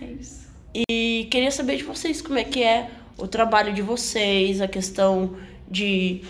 É 0.00 0.04
isso. 0.04 0.46
E 0.88 1.26
queria 1.28 1.50
saber 1.50 1.76
de 1.76 1.82
vocês 1.82 2.22
como 2.22 2.38
é 2.38 2.44
que 2.44 2.62
é 2.62 2.88
o 3.18 3.26
trabalho 3.26 3.74
de 3.74 3.82
vocês, 3.82 4.60
a 4.60 4.68
questão 4.68 5.36
de 5.68 6.22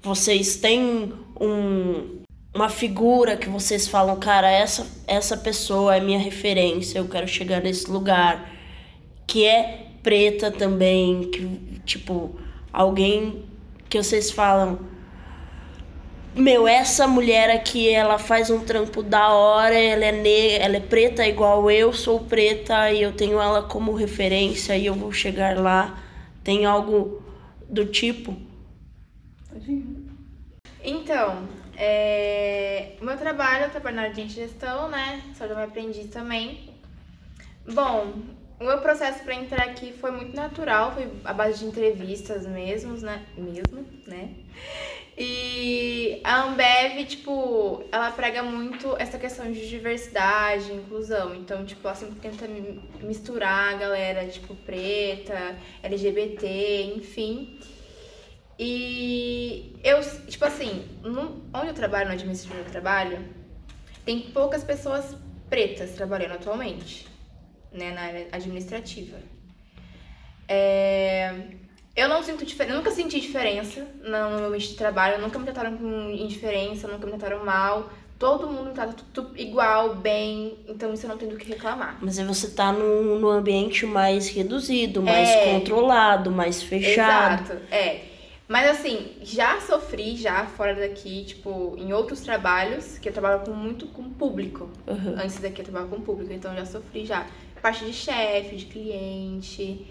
vocês 0.00 0.56
têm 0.56 1.12
um, 1.40 2.20
uma 2.54 2.68
figura 2.68 3.36
que 3.36 3.48
vocês 3.48 3.88
falam, 3.88 4.16
cara, 4.16 4.48
essa, 4.48 4.86
essa 5.08 5.36
pessoa 5.36 5.96
é 5.96 6.00
minha 6.00 6.20
referência, 6.20 7.00
eu 7.00 7.08
quero 7.08 7.26
chegar 7.26 7.60
nesse 7.60 7.90
lugar, 7.90 8.48
que 9.26 9.44
é 9.44 9.85
preta 10.06 10.52
também, 10.52 11.32
que, 11.32 11.80
tipo, 11.84 12.38
alguém 12.72 13.44
que 13.88 14.00
vocês 14.00 14.30
falam, 14.30 14.78
meu, 16.32 16.68
essa 16.68 17.08
mulher 17.08 17.50
aqui, 17.50 17.88
ela 17.88 18.16
faz 18.16 18.48
um 18.48 18.60
trampo 18.60 19.02
da 19.02 19.32
hora, 19.32 19.74
ela 19.74 20.04
é 20.04 20.12
negra, 20.12 20.64
ela 20.64 20.76
é 20.76 20.80
preta 20.80 21.26
igual 21.26 21.68
eu 21.68 21.92
sou 21.92 22.20
preta 22.20 22.92
e 22.92 23.02
eu 23.02 23.14
tenho 23.14 23.40
ela 23.40 23.64
como 23.64 23.94
referência 23.94 24.76
e 24.76 24.86
eu 24.86 24.94
vou 24.94 25.10
chegar 25.10 25.58
lá. 25.58 26.00
Tem 26.44 26.64
algo 26.64 27.20
do 27.68 27.84
tipo? 27.84 28.36
Então, 30.84 31.48
é... 31.76 32.92
o 33.00 33.04
meu 33.04 33.16
trabalho, 33.16 33.64
eu 33.64 33.70
trabalho 33.70 33.96
na 33.96 34.02
área 34.02 34.14
de 34.14 34.28
gestão, 34.28 34.88
né? 34.88 35.20
Sou 35.36 35.48
uma 35.48 35.64
aprendiz 35.64 36.06
também. 36.10 36.70
Bom, 37.74 38.12
o 38.58 38.64
meu 38.64 38.78
processo 38.78 39.22
para 39.22 39.34
entrar 39.34 39.64
aqui 39.64 39.92
foi 39.92 40.10
muito 40.10 40.34
natural, 40.34 40.92
foi 40.92 41.08
a 41.24 41.32
base 41.32 41.58
de 41.58 41.66
entrevistas 41.66 42.46
mesmo, 42.46 42.96
né? 42.98 43.24
Mesmo, 43.36 43.86
né? 44.06 44.30
E 45.18 46.20
a 46.22 46.42
Ambev, 46.42 47.06
tipo, 47.06 47.84
ela 47.90 48.10
prega 48.10 48.42
muito 48.42 48.94
essa 48.98 49.18
questão 49.18 49.50
de 49.50 49.66
diversidade, 49.66 50.72
inclusão. 50.72 51.34
Então, 51.34 51.64
tipo, 51.64 51.86
ela 51.86 51.96
sempre 51.96 52.16
tenta 52.20 52.46
misturar 53.00 53.74
a 53.74 53.76
galera, 53.78 54.26
tipo, 54.26 54.54
preta, 54.54 55.56
LGBT, 55.82 56.94
enfim. 56.96 57.58
E 58.58 59.78
eu, 59.82 60.00
tipo 60.26 60.44
assim, 60.44 60.86
no, 61.02 61.42
onde 61.52 61.68
eu 61.68 61.74
trabalho, 61.74 62.08
no 62.08 62.14
administrativo 62.14 62.64
do 62.64 62.70
trabalho, 62.70 63.18
tem 64.04 64.20
poucas 64.20 64.64
pessoas 64.64 65.16
pretas 65.48 65.92
trabalhando 65.92 66.32
atualmente, 66.32 67.06
né, 67.76 67.92
na 67.92 68.02
área 68.02 68.28
administrativa. 68.32 69.18
É, 70.48 71.34
eu 71.96 72.08
não 72.08 72.22
sinto 72.22 72.44
diferença, 72.44 72.76
nunca 72.76 72.90
senti 72.90 73.20
diferença 73.20 73.86
no 74.02 74.10
meu 74.10 74.46
ambiente 74.46 74.68
de 74.68 74.74
trabalho, 74.74 75.20
nunca 75.20 75.38
me 75.38 75.44
trataram 75.44 75.76
com 75.76 76.10
indiferença, 76.10 76.86
nunca 76.86 77.06
me 77.06 77.12
trataram 77.12 77.44
mal. 77.44 77.90
Todo 78.18 78.46
mundo 78.46 78.68
me 78.68 78.72
trata 78.72 78.94
tudo 79.12 79.38
igual, 79.38 79.94
bem, 79.96 80.56
então 80.66 80.92
isso 80.94 81.04
eu 81.04 81.10
não 81.10 81.18
tenho 81.18 81.32
do 81.32 81.36
que 81.36 81.48
reclamar. 81.48 81.98
Mas 82.00 82.18
aí 82.18 82.24
você 82.24 82.48
tá 82.48 82.72
num, 82.72 83.18
num 83.18 83.28
ambiente 83.28 83.84
mais 83.84 84.28
reduzido, 84.28 85.02
mais 85.02 85.28
é, 85.28 85.52
controlado, 85.52 86.30
mais 86.30 86.62
fechado. 86.62 87.44
Exato, 87.44 87.62
é. 87.70 88.16
Mas 88.48 88.70
assim, 88.70 89.12
já 89.22 89.60
sofri 89.60 90.16
já 90.16 90.46
fora 90.46 90.74
daqui, 90.74 91.24
tipo, 91.24 91.74
em 91.76 91.92
outros 91.92 92.20
trabalhos, 92.20 92.96
que 92.96 93.08
eu 93.08 93.12
trabalho 93.12 93.40
com 93.40 93.52
muito 93.52 93.86
com 93.86 94.04
público. 94.04 94.70
Uhum. 94.86 95.14
Antes 95.22 95.38
daqui 95.38 95.60
eu 95.60 95.64
trabalho 95.64 95.88
com 95.88 96.00
público, 96.00 96.32
então 96.32 96.54
já 96.54 96.64
sofri 96.64 97.04
já. 97.04 97.26
Parte 97.66 97.84
de 97.84 97.92
chefe, 97.92 98.54
de 98.54 98.66
cliente. 98.66 99.84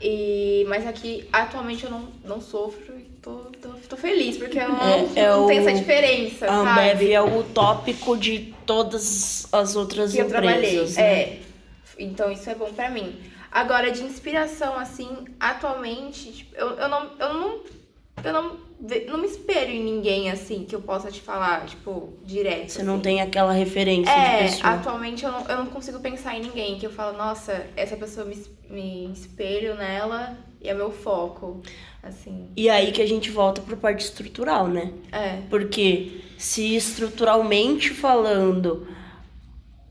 E, 0.00 0.64
mas 0.68 0.86
aqui, 0.86 1.28
atualmente, 1.32 1.82
eu 1.82 1.90
não, 1.90 2.08
não 2.24 2.40
sofro 2.40 2.96
e 2.96 3.02
tô, 3.20 3.46
tô, 3.60 3.70
tô 3.88 3.96
feliz, 3.96 4.36
porque 4.36 4.60
eu 4.60 4.68
não, 4.68 4.80
é, 4.80 5.08
é 5.16 5.28
não 5.28 5.48
tenho 5.48 5.68
essa 5.68 5.76
diferença, 5.76 6.46
a 6.46 6.54
Ambev 6.54 7.10
é 7.10 7.20
o 7.20 7.42
tópico 7.42 8.16
de 8.16 8.54
todas 8.64 9.52
as 9.52 9.74
outras 9.74 10.12
que 10.12 10.20
empresas, 10.20 10.36
eu 10.36 10.40
trabalhei, 10.40 10.86
né? 10.86 11.02
é. 11.02 11.40
Então, 11.98 12.30
isso 12.30 12.48
é 12.48 12.54
bom 12.54 12.72
pra 12.72 12.88
mim. 12.88 13.18
Agora, 13.50 13.90
de 13.90 14.04
inspiração, 14.04 14.78
assim, 14.78 15.08
atualmente, 15.40 16.30
tipo, 16.30 16.54
eu, 16.54 16.68
eu, 16.76 16.88
não, 16.88 17.10
eu 17.18 17.34
não 17.34 17.60
eu 18.22 18.32
não, 18.32 18.56
não 19.08 19.18
me 19.18 19.26
espelho 19.26 19.70
em 19.70 19.84
ninguém 19.84 20.30
assim 20.30 20.64
que 20.64 20.74
eu 20.74 20.80
possa 20.80 21.10
te 21.10 21.20
falar, 21.20 21.66
tipo, 21.66 22.14
direto. 22.24 22.70
Você 22.70 22.78
assim. 22.78 22.86
não 22.86 22.98
tem 22.98 23.20
aquela 23.20 23.52
referência 23.52 24.10
é, 24.10 24.44
de 24.44 24.52
pessoa. 24.52 24.72
Atualmente 24.72 25.24
eu 25.24 25.30
não, 25.30 25.46
eu 25.46 25.56
não 25.58 25.66
consigo 25.66 26.00
pensar 26.00 26.36
em 26.36 26.42
ninguém 26.42 26.78
que 26.78 26.86
eu 26.86 26.90
falo, 26.90 27.16
nossa, 27.16 27.66
essa 27.76 27.96
pessoa 27.96 28.24
me, 28.24 28.42
me 28.70 29.12
espelho 29.12 29.74
nela 29.74 30.38
e 30.62 30.68
é 30.68 30.74
meu 30.74 30.90
foco. 30.90 31.62
Assim. 32.02 32.48
E 32.56 32.70
aí 32.70 32.90
que 32.92 33.02
a 33.02 33.06
gente 33.06 33.30
volta 33.30 33.60
pro 33.60 33.76
parte 33.76 34.04
estrutural, 34.04 34.66
né? 34.66 34.90
É. 35.12 35.40
Porque 35.50 36.22
se 36.38 36.74
estruturalmente 36.74 37.90
falando 37.90 38.88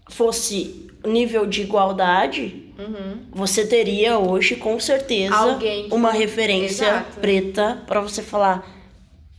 fosse 0.10 0.89
nível 1.05 1.46
de 1.46 1.62
igualdade, 1.62 2.74
uhum. 2.79 3.25
você 3.31 3.67
teria 3.67 4.17
hoje 4.17 4.55
com 4.55 4.79
certeza 4.79 5.36
Alguém 5.36 5.88
que... 5.88 5.93
uma 5.93 6.12
referência 6.12 6.86
Exato. 6.86 7.19
preta 7.19 7.84
para 7.86 8.01
você 8.01 8.24
falar 8.24 8.78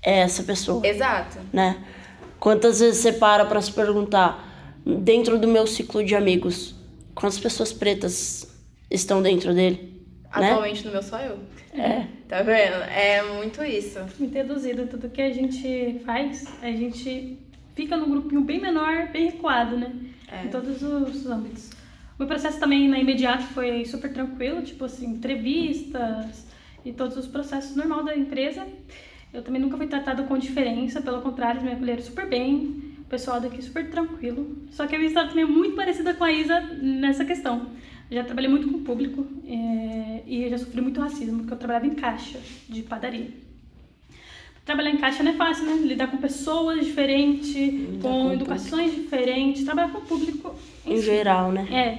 é 0.02 0.21
essa 0.21 0.42
pessoa. 0.42 0.87
Exato. 0.87 1.38
Né? 1.52 1.83
Quantas 2.38 2.80
vezes 2.80 3.02
você 3.02 3.12
para 3.12 3.45
para 3.45 3.61
se 3.61 3.73
perguntar 3.73 4.49
dentro 4.85 5.38
do 5.38 5.47
meu 5.47 5.66
ciclo 5.66 6.02
de 6.02 6.14
amigos, 6.14 6.75
quantas 7.14 7.38
pessoas 7.38 7.73
pretas 7.73 8.50
estão 8.90 9.23
dentro 9.23 9.54
dele? 9.54 10.02
Né? 10.37 10.50
Atualmente 10.50 10.80
né? 10.80 10.87
no 10.87 10.92
meu 10.92 11.02
só 11.02 11.19
eu. 11.21 11.38
É. 11.73 12.07
Tá 12.28 12.42
vendo? 12.42 12.83
É 12.85 13.23
muito 13.35 13.62
isso. 13.62 13.99
Muito 14.19 14.35
reduzido. 14.35 14.87
Tudo 14.87 15.09
que 15.09 15.21
a 15.21 15.33
gente 15.33 16.00
faz, 16.04 16.47
a 16.62 16.71
gente 16.71 17.38
fica 17.75 17.97
num 17.97 18.11
grupinho 18.11 18.40
bem 18.42 18.61
menor, 18.61 19.09
bem 19.09 19.26
recuado, 19.26 19.76
né? 19.76 19.92
É. 20.30 20.45
Em 20.45 20.49
todos 20.49 20.83
os 20.83 21.26
âmbitos. 21.26 21.71
O 21.71 22.23
meu 22.23 22.26
processo 22.26 22.59
também 22.61 22.88
na 22.88 22.99
imediato 22.99 23.45
foi 23.45 23.85
super 23.85 24.12
tranquilo, 24.12 24.62
tipo 24.62 24.85
assim, 24.85 25.07
entrevistas 25.07 26.47
e 26.85 26.92
todos 26.92 27.16
os 27.16 27.26
processos 27.26 27.75
normal 27.76 28.04
da 28.04 28.16
empresa. 28.16 28.66
Eu 29.32 29.42
também 29.42 29.60
nunca 29.60 29.76
fui 29.76 29.87
tratada 29.87 30.22
com 30.25 30.37
diferença, 30.37 31.00
pelo 31.00 31.20
contrário, 31.22 31.62
me 31.62 31.72
acolheram 31.72 32.02
super 32.02 32.26
bem, 32.26 32.94
o 32.99 33.04
pessoal 33.04 33.40
daqui 33.40 33.62
super 33.62 33.88
tranquilo. 33.90 34.56
Só 34.70 34.87
que 34.87 34.94
a 34.94 34.99
minha 34.99 35.08
história 35.08 35.28
também 35.28 35.44
é 35.44 35.46
muito 35.46 35.76
parecida 35.76 36.14
com 36.14 36.25
a 36.25 36.32
Isa 36.32 36.60
nessa 36.82 37.25
questão. 37.25 37.68
Eu 38.10 38.16
já 38.16 38.25
trabalhei 38.25 38.50
muito 38.50 38.68
com 38.68 38.78
o 38.78 38.80
público 38.80 39.25
é, 39.46 40.22
e 40.26 40.49
já 40.50 40.58
sofri 40.58 40.80
muito 40.80 41.00
racismo, 41.00 41.38
porque 41.38 41.52
eu 41.52 41.58
trabalhava 41.58 41.87
em 41.87 41.94
caixa 41.94 42.40
de 42.68 42.82
padaria 42.82 43.28
trabalhar 44.70 44.90
em 44.90 44.99
caixa 44.99 45.22
não 45.22 45.32
é 45.32 45.34
fácil, 45.34 45.64
né? 45.64 45.75
Lidar 45.84 46.08
com 46.08 46.18
pessoas 46.18 46.84
diferentes, 46.84 47.54
Lidar 47.54 48.02
com, 48.02 48.25
com 48.26 48.32
educações 48.32 48.90
público. 48.90 49.02
diferentes, 49.02 49.64
trabalhar 49.64 49.88
com 49.90 49.99
o 49.99 50.02
público 50.02 50.54
em, 50.87 50.94
em 50.94 51.02
geral, 51.02 51.50
né? 51.50 51.66
É. 51.72 51.99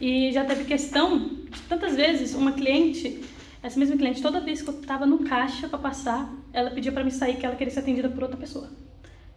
E 0.00 0.32
já 0.32 0.44
teve 0.44 0.64
questão 0.64 1.18
de 1.18 1.62
tantas 1.68 1.94
vezes 1.94 2.34
uma 2.34 2.52
cliente, 2.52 3.20
essa 3.62 3.78
mesma 3.78 3.96
cliente, 3.96 4.22
toda 4.22 4.40
vez 4.40 4.62
que 4.62 4.68
eu 4.68 4.80
tava 4.82 5.04
no 5.04 5.24
caixa 5.24 5.68
para 5.68 5.78
passar, 5.78 6.32
ela 6.52 6.70
pedia 6.70 6.92
para 6.92 7.04
me 7.04 7.10
sair 7.10 7.36
que 7.36 7.44
ela 7.44 7.56
queria 7.56 7.72
ser 7.72 7.80
atendida 7.80 8.08
por 8.08 8.22
outra 8.22 8.36
pessoa, 8.36 8.70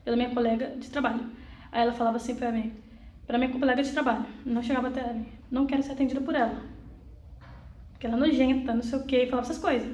pela 0.04 0.16
minha 0.16 0.30
colega 0.30 0.76
de 0.78 0.90
trabalho. 0.90 1.26
Aí 1.72 1.82
ela 1.82 1.94
falava 1.94 2.18
assim 2.18 2.36
para 2.36 2.52
mim, 2.52 2.74
para 3.26 3.38
minha 3.38 3.52
colega 3.52 3.82
de 3.82 3.92
trabalho, 3.92 4.26
não 4.46 4.62
chegava 4.62 4.90
até 4.90 5.14
mim, 5.14 5.26
não 5.50 5.66
quero 5.66 5.82
ser 5.84 5.94
atendida 5.94 6.22
por 6.22 6.36
ela. 6.36 6.62
Porque 7.92 8.06
ela 8.06 8.16
é 8.16 8.20
nojenta, 8.20 8.74
não 8.74 8.84
sei 8.84 9.00
o 9.00 9.04
que, 9.04 9.28
falava 9.28 9.48
essas 9.48 9.58
coisas. 9.58 9.90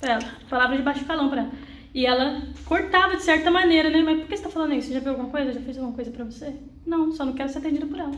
Pra 0.00 0.14
ela, 0.14 0.22
falava 0.48 0.76
de 0.76 0.82
baixo 0.82 1.04
calão 1.04 1.28
pra 1.28 1.42
ela. 1.42 1.52
E 1.94 2.04
ela 2.04 2.42
cortava 2.66 3.16
de 3.16 3.22
certa 3.22 3.50
maneira, 3.50 3.88
né? 3.88 4.02
Mas 4.02 4.20
por 4.20 4.28
que 4.28 4.36
você 4.36 4.42
tá 4.42 4.50
falando 4.50 4.74
isso? 4.74 4.92
Já 4.92 5.00
viu 5.00 5.12
alguma 5.12 5.30
coisa? 5.30 5.52
Já 5.52 5.60
fez 5.60 5.78
alguma 5.78 5.94
coisa 5.94 6.10
pra 6.10 6.26
você? 6.26 6.54
Não, 6.86 7.10
só 7.10 7.24
não 7.24 7.32
quero 7.32 7.48
ser 7.48 7.58
atendida 7.58 7.86
por 7.86 7.98
ela. 7.98 8.12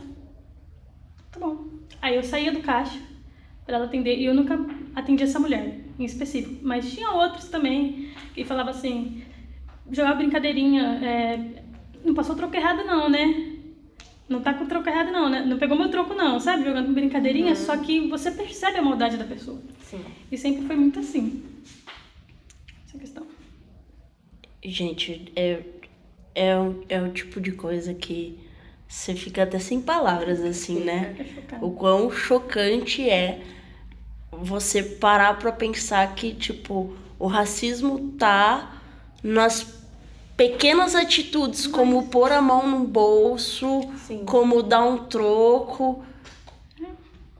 Tá 1.31 1.39
bom. 1.39 1.65
Aí 2.01 2.15
eu 2.15 2.23
saía 2.23 2.51
do 2.51 2.61
caixa 2.61 2.99
para 3.65 3.77
ela 3.77 3.85
atender 3.85 4.17
e 4.17 4.25
eu 4.25 4.33
nunca 4.33 4.57
atendi 4.95 5.23
essa 5.23 5.39
mulher 5.39 5.79
em 5.97 6.05
específico. 6.05 6.59
Mas 6.61 6.91
tinha 6.91 7.11
outros 7.11 7.47
também 7.49 8.09
que 8.33 8.43
falava 8.43 8.69
assim, 8.71 9.23
jogava 9.91 10.15
brincadeirinha, 10.15 10.83
é, 11.03 11.63
não 12.03 12.13
passou 12.13 12.35
troco 12.35 12.55
errado 12.55 12.83
não, 12.83 13.09
né? 13.09 13.55
Não 14.27 14.41
tá 14.41 14.53
com 14.53 14.67
troco 14.67 14.87
errado 14.87 15.11
não, 15.11 15.27
né? 15.29 15.43
Não 15.43 15.57
pegou 15.57 15.77
meu 15.77 15.89
troco 15.89 16.13
não, 16.13 16.39
sabe? 16.39 16.63
Jogando 16.63 16.93
brincadeirinha, 16.93 17.49
uhum. 17.49 17.55
só 17.55 17.77
que 17.77 18.07
você 18.07 18.31
percebe 18.31 18.77
a 18.77 18.81
maldade 18.81 19.17
da 19.17 19.25
pessoa. 19.25 19.59
Sim. 19.81 20.03
E 20.31 20.37
sempre 20.37 20.65
foi 20.65 20.75
muito 20.75 20.99
assim. 20.99 21.43
Essa 22.87 22.97
questão. 22.97 23.25
Gente, 24.63 25.31
é, 25.35 25.63
é, 26.35 26.53
é 26.89 27.01
um 27.01 27.11
tipo 27.11 27.41
de 27.41 27.51
coisa 27.53 27.93
que 27.93 28.37
você 28.87 29.15
fica 29.15 29.43
até 29.43 29.57
sem 29.57 29.81
palavras, 29.81 30.41
assim, 30.41 30.79
né? 30.79 31.15
É 31.51 31.57
o 31.63 31.71
quão 31.71 32.11
chocante 32.11 33.09
é 33.09 33.41
você 34.43 34.81
parar 34.81 35.37
pra 35.37 35.51
pensar 35.51 36.15
que, 36.15 36.33
tipo, 36.33 36.93
o 37.17 37.27
racismo 37.27 38.13
tá 38.17 38.81
nas 39.23 39.79
pequenas 40.35 40.95
atitudes, 40.95 41.67
como 41.67 42.07
pôr 42.07 42.31
a 42.31 42.41
mão 42.41 42.65
no 42.65 42.87
bolso, 42.87 43.81
Sim. 43.97 44.23
como 44.25 44.63
dar 44.63 44.85
um 44.85 45.05
troco. 45.05 46.03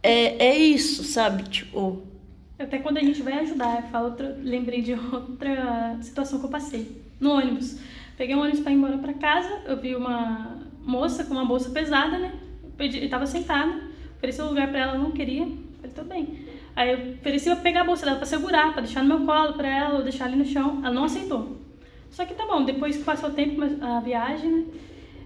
É, 0.04 0.48
é 0.48 0.58
isso, 0.58 1.04
sabe? 1.04 1.44
Tipo. 1.44 2.04
Até 2.58 2.78
quando 2.80 2.98
a 2.98 3.02
gente 3.02 3.22
vai 3.22 3.40
ajudar, 3.40 3.84
eu 3.84 3.90
falo 3.90 4.10
outra, 4.10 4.38
lembrei 4.44 4.82
de 4.82 4.94
outra 4.94 5.98
situação 6.02 6.40
que 6.40 6.46
eu 6.46 6.50
passei 6.50 7.02
no 7.20 7.32
ônibus. 7.32 7.78
Peguei 8.18 8.36
um 8.36 8.42
ônibus 8.42 8.60
para 8.60 8.74
ir 8.74 8.76
embora 8.76 8.98
para 8.98 9.14
casa, 9.14 9.62
eu 9.66 9.80
vi 9.80 9.96
uma 9.96 10.60
moça 10.82 11.24
com 11.24 11.34
uma 11.34 11.46
bolsa 11.46 11.70
pesada, 11.70 12.18
né? 12.18 12.34
Eu 12.62 12.70
pedi, 12.72 12.98
estava 13.06 13.26
sentada, 13.26 13.82
ofereci 14.18 14.42
um 14.42 14.50
lugar 14.50 14.68
para 14.68 14.80
ela, 14.80 14.98
não 14.98 15.12
queria. 15.12 15.46
Falei, 15.46 15.92
tudo 15.96 16.10
bem. 16.10 16.49
Aí 16.76 16.92
eu 16.92 17.14
ofereci 17.16 17.46
pra 17.46 17.58
pegar 17.58 17.82
a 17.82 17.84
bolsa 17.84 18.06
dela 18.06 18.18
para 18.18 18.26
segurar, 18.26 18.72
para 18.74 18.82
deixar 18.82 19.04
no 19.04 19.18
meu 19.18 19.26
colo 19.26 19.54
para 19.54 19.68
ela, 19.68 19.98
ou 19.98 20.04
deixar 20.04 20.26
ali 20.26 20.36
no 20.36 20.46
chão. 20.46 20.80
Ela 20.84 20.94
não 20.94 21.04
aceitou. 21.04 21.58
Só 22.10 22.26
que 22.26 22.34
tá 22.34 22.46
bom, 22.46 22.64
depois 22.64 22.98
que 22.98 23.04
passou 23.04 23.30
o 23.30 23.34
tempo, 23.34 23.62
a 23.82 24.00
viagem, 24.00 24.50
né? 24.52 24.64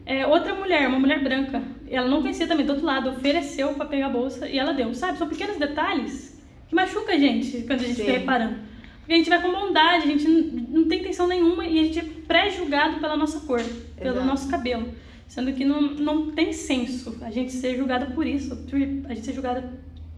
É, 0.05 0.27
outra 0.27 0.53
mulher, 0.53 0.87
uma 0.87 0.99
mulher 0.99 1.23
branca, 1.23 1.63
ela 1.89 2.09
não 2.09 2.21
conhecia 2.21 2.45
também 2.45 2.65
do 2.65 2.73
outro 2.73 2.85
lado, 2.85 3.09
ofereceu 3.09 3.73
para 3.73 3.85
pegar 3.85 4.07
a 4.07 4.09
bolsa 4.09 4.49
e 4.49 4.59
ela 4.59 4.73
deu. 4.73 4.93
Sabe, 4.93 5.17
são 5.17 5.29
pequenos 5.29 5.57
detalhes 5.57 6.41
que 6.67 6.75
machuca 6.75 7.13
a 7.13 7.17
gente 7.17 7.61
quando 7.61 7.79
a 7.79 7.83
gente 7.83 7.95
Sim. 7.95 8.05
fica 8.05 8.19
reparando. 8.19 8.55
Porque 8.99 9.13
a 9.13 9.17
gente 9.17 9.29
vai 9.29 9.41
com 9.41 9.51
bondade, 9.51 10.03
a 10.03 10.07
gente 10.07 10.27
não 10.27 10.87
tem 10.87 10.99
intenção 10.99 11.27
nenhuma 11.27 11.65
e 11.65 11.79
a 11.79 11.83
gente 11.83 11.99
é 11.99 12.05
pré-julgado 12.27 12.99
pela 12.99 13.15
nossa 13.15 13.39
cor, 13.41 13.61
pelo 13.97 14.15
Exato. 14.15 14.25
nosso 14.25 14.49
cabelo. 14.49 14.87
Sendo 15.27 15.53
que 15.53 15.65
não, 15.65 15.81
não 15.81 16.31
tem 16.31 16.53
senso 16.53 17.17
a 17.21 17.31
gente 17.31 17.51
ser 17.51 17.75
julgada 17.75 18.07
por 18.07 18.27
isso, 18.27 18.57
a 19.05 19.13
gente 19.13 19.25
ser 19.25 19.33
julgada 19.33 19.73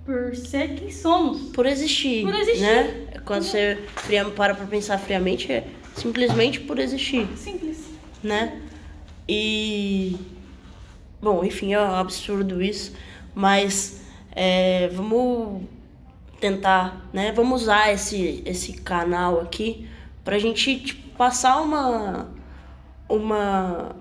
por 0.05 0.35
ser 0.35 0.75
quem 0.75 0.91
somos. 0.91 1.49
Por 1.49 1.65
existir. 1.65 2.23
Por 2.23 2.35
existir. 2.35 2.61
Né? 2.61 3.07
Quando 3.25 3.43
você 3.43 3.79
para 4.35 4.53
pra 4.53 4.65
pensar 4.67 4.99
friamente, 4.99 5.51
é 5.51 5.67
simplesmente 5.95 6.59
por 6.59 6.79
existir. 6.79 7.27
Simples. 7.35 7.85
Né? 8.23 8.61
E. 9.27 10.15
Bom, 11.21 11.43
enfim, 11.43 11.73
é 11.73 11.79
um 11.79 11.95
absurdo 11.95 12.61
isso, 12.61 12.93
mas 13.33 14.01
é, 14.31 14.89
vamos 14.89 15.63
tentar, 16.39 17.09
né? 17.11 17.31
Vamos 17.31 17.63
usar 17.63 17.91
esse, 17.91 18.43
esse 18.45 18.73
canal 18.73 19.41
aqui 19.41 19.87
pra 20.23 20.37
gente 20.37 20.79
tipo, 20.79 21.17
passar 21.17 21.61
uma, 21.61 22.29
uma 23.09 23.95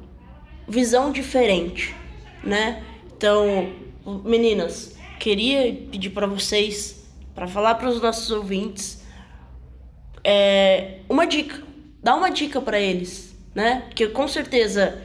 visão 0.68 1.10
diferente, 1.10 1.94
né? 2.42 2.82
Então, 3.16 3.72
meninas, 4.22 4.98
queria 5.24 5.72
pedir 5.90 6.10
para 6.10 6.26
vocês, 6.26 7.02
para 7.34 7.48
falar 7.48 7.76
para 7.76 7.88
os 7.88 7.98
nossos 7.98 8.30
ouvintes, 8.30 9.02
é, 10.22 10.98
uma 11.08 11.26
dica. 11.26 11.62
Dá 12.02 12.14
uma 12.14 12.28
dica 12.28 12.60
para 12.60 12.78
eles, 12.78 13.34
né? 13.54 13.84
Porque 13.86 14.06
com 14.08 14.28
certeza 14.28 15.02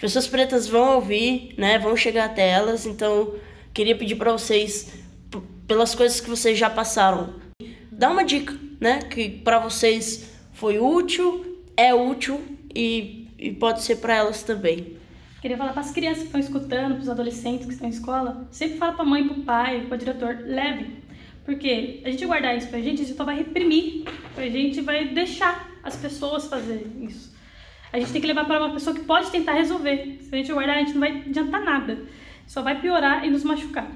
pessoas 0.00 0.26
pretas 0.26 0.66
vão 0.66 0.94
ouvir, 0.94 1.52
né? 1.58 1.78
Vão 1.78 1.94
chegar 1.94 2.24
até 2.24 2.48
elas. 2.48 2.86
Então, 2.86 3.34
queria 3.74 3.94
pedir 3.94 4.16
para 4.16 4.32
vocês, 4.32 4.94
pelas 5.66 5.94
coisas 5.94 6.22
que 6.22 6.30
vocês 6.30 6.58
já 6.58 6.70
passaram, 6.70 7.34
dá 7.92 8.08
uma 8.08 8.24
dica, 8.24 8.58
né? 8.80 9.00
Que 9.00 9.28
para 9.28 9.58
vocês 9.58 10.30
foi 10.54 10.78
útil, 10.78 11.62
é 11.76 11.94
útil 11.94 12.40
e, 12.74 13.28
e 13.38 13.52
pode 13.52 13.82
ser 13.82 13.96
para 13.96 14.16
elas 14.16 14.42
também. 14.42 14.96
Queria 15.40 15.56
falar 15.56 15.72
para 15.72 15.80
as 15.80 15.90
crianças 15.90 16.18
que 16.18 16.26
estão 16.26 16.40
escutando, 16.40 16.94
para 16.94 17.02
os 17.02 17.08
adolescentes 17.08 17.66
que 17.66 17.72
estão 17.72 17.88
em 17.88 17.92
escola, 17.92 18.46
sempre 18.50 18.76
fala 18.76 18.92
para 18.92 19.02
a 19.02 19.08
mãe, 19.08 19.26
para 19.26 19.38
o 19.38 19.42
pai, 19.42 19.86
para 19.86 19.94
o 19.94 19.98
diretor, 19.98 20.38
leve. 20.44 21.02
Porque 21.46 22.02
a 22.04 22.10
gente 22.10 22.26
guardar 22.26 22.56
isso 22.56 22.68
para 22.68 22.78
a 22.78 22.82
gente, 22.82 23.00
a 23.00 23.04
gente 23.04 23.16
só 23.16 23.24
vai 23.24 23.36
reprimir, 23.36 24.04
a 24.36 24.42
gente 24.42 24.82
vai 24.82 25.08
deixar 25.08 25.70
as 25.82 25.96
pessoas 25.96 26.46
fazerem 26.46 27.04
isso. 27.04 27.34
A 27.90 27.98
gente 27.98 28.12
tem 28.12 28.20
que 28.20 28.26
levar 28.26 28.44
para 28.44 28.60
uma 28.60 28.74
pessoa 28.74 28.94
que 28.94 29.02
pode 29.02 29.30
tentar 29.30 29.54
resolver. 29.54 30.18
Se 30.20 30.28
a 30.32 30.36
gente 30.36 30.52
guardar, 30.52 30.76
a 30.76 30.78
gente 30.80 30.92
não 30.92 31.00
vai 31.00 31.22
adiantar 31.22 31.64
nada. 31.64 31.98
Só 32.46 32.60
vai 32.60 32.78
piorar 32.78 33.24
e 33.24 33.30
nos 33.30 33.42
machucar. 33.42 33.90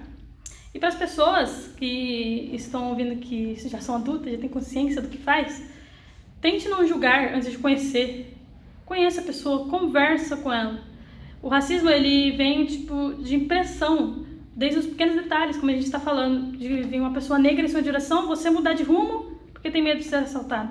E 0.72 0.78
para 0.78 0.88
as 0.88 0.96
pessoas 0.96 1.72
que 1.76 2.50
estão 2.54 2.88
ouvindo 2.88 3.20
que 3.20 3.54
já 3.68 3.80
são 3.80 3.96
adultas, 3.96 4.32
já 4.32 4.38
têm 4.38 4.48
consciência 4.48 5.00
do 5.00 5.08
que 5.08 5.18
faz, 5.18 5.62
tente 6.40 6.68
não 6.68 6.86
julgar 6.86 7.34
antes 7.34 7.52
de 7.52 7.58
conhecer. 7.58 8.34
Conheça 8.84 9.20
a 9.20 9.24
pessoa, 9.24 9.68
conversa 9.68 10.36
com 10.38 10.52
ela. 10.52 10.93
O 11.44 11.48
racismo 11.48 11.90
ele 11.90 12.30
vem 12.30 12.64
tipo 12.64 13.16
de 13.18 13.34
impressão, 13.34 14.24
desde 14.56 14.78
os 14.78 14.86
pequenos 14.86 15.14
detalhes, 15.14 15.58
como 15.58 15.70
a 15.70 15.74
gente 15.74 15.84
está 15.84 16.00
falando, 16.00 16.56
de 16.56 16.84
vir 16.84 16.98
uma 16.98 17.12
pessoa 17.12 17.38
negra 17.38 17.66
em 17.66 17.68
sua 17.68 17.82
direção, 17.82 18.26
você 18.26 18.48
mudar 18.48 18.72
de 18.72 18.82
rumo 18.82 19.38
porque 19.52 19.70
tem 19.70 19.82
medo 19.82 19.98
de 19.98 20.04
ser 20.04 20.16
assaltado. 20.16 20.70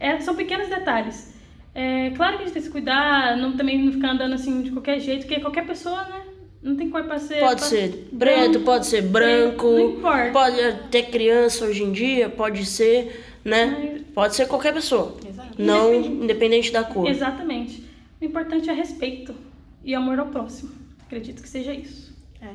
É, 0.00 0.18
são 0.20 0.34
pequenos 0.34 0.70
detalhes. 0.70 1.34
É, 1.74 2.08
claro 2.16 2.38
que 2.38 2.44
a 2.44 2.46
gente 2.46 2.54
tem 2.54 2.62
que 2.62 2.68
se 2.68 2.72
cuidar, 2.72 3.36
não, 3.36 3.54
também 3.54 3.84
não 3.84 3.92
ficar 3.92 4.12
andando 4.12 4.32
assim 4.32 4.62
de 4.62 4.70
qualquer 4.70 4.98
jeito, 4.98 5.26
porque 5.26 5.42
qualquer 5.42 5.66
pessoa, 5.66 6.02
né? 6.04 6.22
Não 6.62 6.74
tem 6.74 6.88
cor 6.88 7.04
pra 7.04 7.18
ser. 7.18 7.40
Pode 7.40 7.60
pra... 7.60 7.68
ser 7.68 8.08
preto, 8.18 8.60
pode 8.60 8.86
ser 8.86 9.02
branco. 9.02 9.66
Não 9.66 9.90
importa. 9.90 10.30
Pode 10.32 10.74
ter 10.90 11.02
criança 11.10 11.66
hoje 11.66 11.82
em 11.82 11.92
dia, 11.92 12.30
pode 12.30 12.64
ser, 12.64 13.26
né? 13.44 13.90
Mas... 13.92 14.02
Pode 14.14 14.34
ser 14.36 14.48
qualquer 14.48 14.72
pessoa. 14.72 15.14
Exato. 15.28 15.50
Não 15.58 15.92
independente... 15.92 16.24
independente 16.24 16.72
da 16.72 16.82
cor. 16.82 17.06
Exatamente. 17.06 17.84
O 18.18 18.24
importante 18.24 18.70
é 18.70 18.72
respeito 18.72 19.47
e 19.88 19.94
amor 19.94 20.18
ao 20.18 20.26
próximo. 20.26 20.70
Acredito 21.06 21.40
que 21.40 21.48
seja 21.48 21.72
isso. 21.72 22.14
É. 22.42 22.54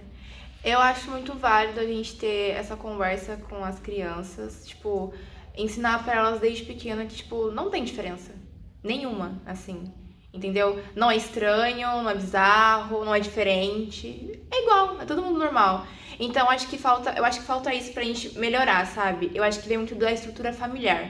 Eu 0.63 0.79
acho 0.79 1.09
muito 1.09 1.33
válido 1.33 1.79
a 1.79 1.83
gente 1.83 2.15
ter 2.15 2.51
essa 2.51 2.75
conversa 2.75 3.37
com 3.49 3.65
as 3.65 3.79
crianças, 3.79 4.67
tipo, 4.67 5.11
ensinar 5.57 6.03
para 6.03 6.13
elas 6.13 6.39
desde 6.39 6.63
pequena 6.63 7.07
que, 7.07 7.15
tipo, 7.15 7.49
não 7.49 7.71
tem 7.71 7.83
diferença 7.83 8.35
nenhuma, 8.83 9.41
assim. 9.47 9.91
Entendeu? 10.31 10.79
Não 10.95 11.09
é 11.09 11.17
estranho, 11.17 11.87
não 12.03 12.09
é 12.09 12.13
bizarro, 12.13 13.03
não 13.03 13.15
é 13.15 13.19
diferente. 13.19 14.39
É 14.51 14.61
igual, 14.61 15.01
é 15.01 15.05
todo 15.05 15.23
mundo 15.23 15.39
normal. 15.39 15.87
Então 16.19 16.47
acho 16.51 16.67
que 16.67 16.77
falta, 16.77 17.15
eu 17.17 17.25
acho 17.25 17.39
que 17.39 17.47
falta 17.47 17.73
isso 17.73 17.93
pra 17.93 18.03
gente 18.03 18.37
melhorar, 18.37 18.85
sabe? 18.85 19.31
Eu 19.33 19.43
acho 19.43 19.59
que 19.59 19.67
vem 19.67 19.77
muito 19.77 19.95
da 19.95 20.11
estrutura 20.11 20.53
familiar. 20.53 21.09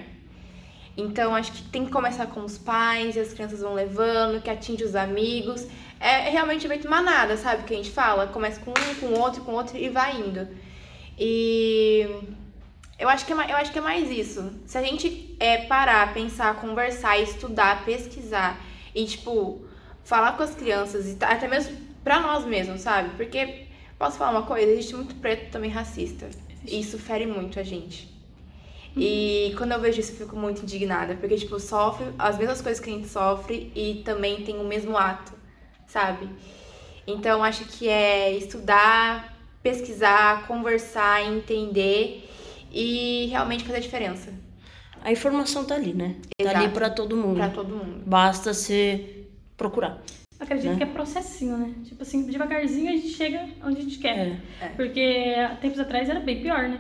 Então 0.95 1.35
acho 1.35 1.51
que 1.51 1.63
tem 1.63 1.85
que 1.85 1.91
começar 1.91 2.27
com 2.27 2.45
os 2.45 2.57
pais, 2.57 3.15
e 3.15 3.19
as 3.19 3.33
crianças 3.33 3.61
vão 3.61 3.73
levando, 3.73 4.41
que 4.41 4.49
atinge 4.49 4.83
os 4.83 4.95
amigos. 4.95 5.67
É, 6.03 6.29
realmente 6.29 6.65
evento 6.65 6.89
manada, 6.89 7.37
sabe? 7.37 7.63
Que 7.63 7.73
a 7.73 7.77
gente 7.77 7.89
fala, 7.89 8.27
começa 8.27 8.59
com 8.59 8.71
um, 8.71 8.95
com 8.95 9.19
outro, 9.21 9.41
com 9.41 9.53
outro 9.53 9.77
e 9.77 9.87
vai 9.87 10.17
indo. 10.17 10.45
E 11.17 12.05
eu 12.99 13.07
acho, 13.07 13.25
que 13.25 13.31
é, 13.31 13.35
eu 13.35 13.55
acho 13.55 13.71
que 13.71 13.79
é 13.79 13.81
mais 13.81 14.11
isso. 14.11 14.53
Se 14.65 14.77
a 14.77 14.83
gente 14.83 15.33
é, 15.39 15.59
parar, 15.59 16.13
pensar, 16.13 16.55
conversar, 16.55 17.17
estudar, 17.19 17.85
pesquisar 17.85 18.59
e, 18.93 19.05
tipo, 19.05 19.65
falar 20.03 20.33
com 20.35 20.43
as 20.43 20.53
crianças 20.53 21.07
e 21.07 21.17
até 21.23 21.47
mesmo 21.47 21.77
pra 22.03 22.19
nós 22.19 22.43
mesmos, 22.43 22.81
sabe? 22.81 23.15
Porque, 23.15 23.67
posso 23.97 24.17
falar 24.17 24.31
uma 24.31 24.45
coisa? 24.45 24.69
Existe 24.69 24.95
muito 24.95 25.15
preto 25.15 25.51
também 25.51 25.71
racista. 25.71 26.29
E 26.67 26.81
isso 26.81 26.99
fere 26.99 27.25
muito 27.25 27.61
a 27.61 27.63
gente. 27.63 28.13
E 28.97 29.53
quando 29.57 29.71
eu 29.71 29.79
vejo 29.79 30.01
isso, 30.01 30.11
eu 30.11 30.17
fico 30.17 30.35
muito 30.35 30.63
indignada. 30.63 31.15
Porque, 31.15 31.37
tipo, 31.37 31.57
sofre 31.61 32.07
as 32.19 32.37
mesmas 32.37 32.61
coisas 32.61 32.83
que 32.83 32.89
a 32.89 32.93
gente 32.93 33.07
sofre 33.07 33.71
e 33.73 34.01
também 34.03 34.43
tem 34.43 34.57
o 34.57 34.65
mesmo 34.65 34.97
ato, 34.97 35.31
sabe? 35.93 36.27
Então, 37.05 37.43
acho 37.43 37.65
que 37.65 37.87
é 37.87 38.35
estudar, 38.35 39.37
pesquisar, 39.61 40.47
conversar, 40.47 41.23
entender 41.23 42.27
e 42.71 43.27
realmente 43.27 43.63
fazer 43.63 43.77
a 43.77 43.81
diferença. 43.81 44.33
A 45.03 45.11
informação 45.11 45.63
tá 45.65 45.75
ali, 45.75 45.93
né? 45.93 46.15
Exato. 46.39 46.55
Tá 46.55 46.63
ali 46.63 46.73
para 46.73 46.89
todo 46.89 47.15
mundo. 47.15 47.37
Para 47.37 47.49
todo 47.49 47.75
mundo. 47.75 48.03
Basta 48.05 48.53
você 48.53 49.25
procurar. 49.55 50.01
Acredito 50.39 50.71
né? 50.71 50.77
que 50.77 50.83
é 50.83 50.87
processinho, 50.87 51.57
né? 51.57 51.73
Tipo 51.85 52.01
assim, 52.01 52.25
devagarzinho 52.25 52.89
a 52.89 52.93
gente 52.93 53.09
chega 53.09 53.47
onde 53.63 53.79
a 53.79 53.83
gente 53.83 53.99
quer. 53.99 54.17
É. 54.17 54.39
É. 54.61 54.67
Porque 54.69 55.35
tempos 55.61 55.79
atrás 55.79 56.09
era 56.09 56.19
bem 56.19 56.41
pior, 56.41 56.67
né? 56.69 56.79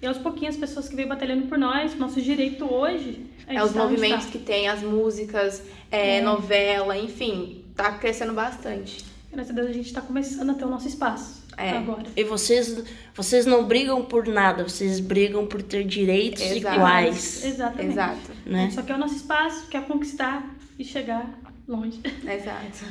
E 0.00 0.06
aos 0.06 0.16
pouquinhos 0.18 0.54
as 0.54 0.60
pessoas 0.60 0.88
que 0.88 0.96
veio 0.96 1.08
batalhando 1.08 1.46
por 1.48 1.58
nós, 1.58 1.96
nosso 1.96 2.22
direito 2.22 2.64
hoje. 2.72 3.26
É 3.46 3.62
os 3.62 3.72
tá 3.72 3.82
movimentos 3.82 4.26
tá. 4.26 4.32
que 4.32 4.38
tem, 4.38 4.68
as 4.68 4.82
músicas, 4.82 5.62
é, 5.90 6.18
é. 6.18 6.20
novela, 6.20 6.96
enfim, 6.96 7.64
tá 7.78 7.92
crescendo 7.92 8.32
bastante. 8.32 9.04
Graças 9.32 9.52
a 9.52 9.54
Deus 9.54 9.70
a 9.70 9.72
gente 9.72 9.92
tá 9.92 10.00
começando 10.00 10.50
a 10.50 10.54
ter 10.54 10.64
o 10.64 10.68
nosso 10.68 10.88
espaço. 10.88 11.46
É. 11.56 11.70
Agora. 11.70 12.02
E 12.16 12.24
vocês, 12.24 12.82
vocês 13.14 13.46
não 13.46 13.64
brigam 13.64 14.04
por 14.04 14.26
nada, 14.26 14.64
vocês 14.64 14.98
brigam 14.98 15.46
por 15.46 15.62
ter 15.62 15.84
direitos 15.84 16.42
Exato. 16.42 16.74
iguais. 16.74 17.44
Exatamente. 17.44 17.92
Exato. 17.92 18.32
Né? 18.44 18.70
Só 18.72 18.82
que 18.82 18.90
é 18.90 18.94
o 18.96 18.98
nosso 18.98 19.14
espaço, 19.14 19.68
quer 19.68 19.86
conquistar 19.86 20.44
e 20.76 20.84
chegar 20.84 21.30
longe. 21.68 22.00
Exato. 22.26 22.84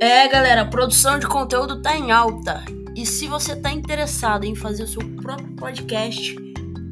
É, 0.00 0.28
galera, 0.28 0.62
a 0.62 0.66
produção 0.66 1.18
de 1.18 1.26
conteúdo 1.26 1.82
tá 1.82 1.96
em 1.96 2.12
alta. 2.12 2.64
E 2.94 3.04
se 3.04 3.26
você 3.26 3.56
tá 3.56 3.72
interessado 3.72 4.44
em 4.44 4.54
fazer 4.54 4.84
o 4.84 4.88
seu 4.88 5.02
próprio 5.16 5.48
podcast, 5.56 6.47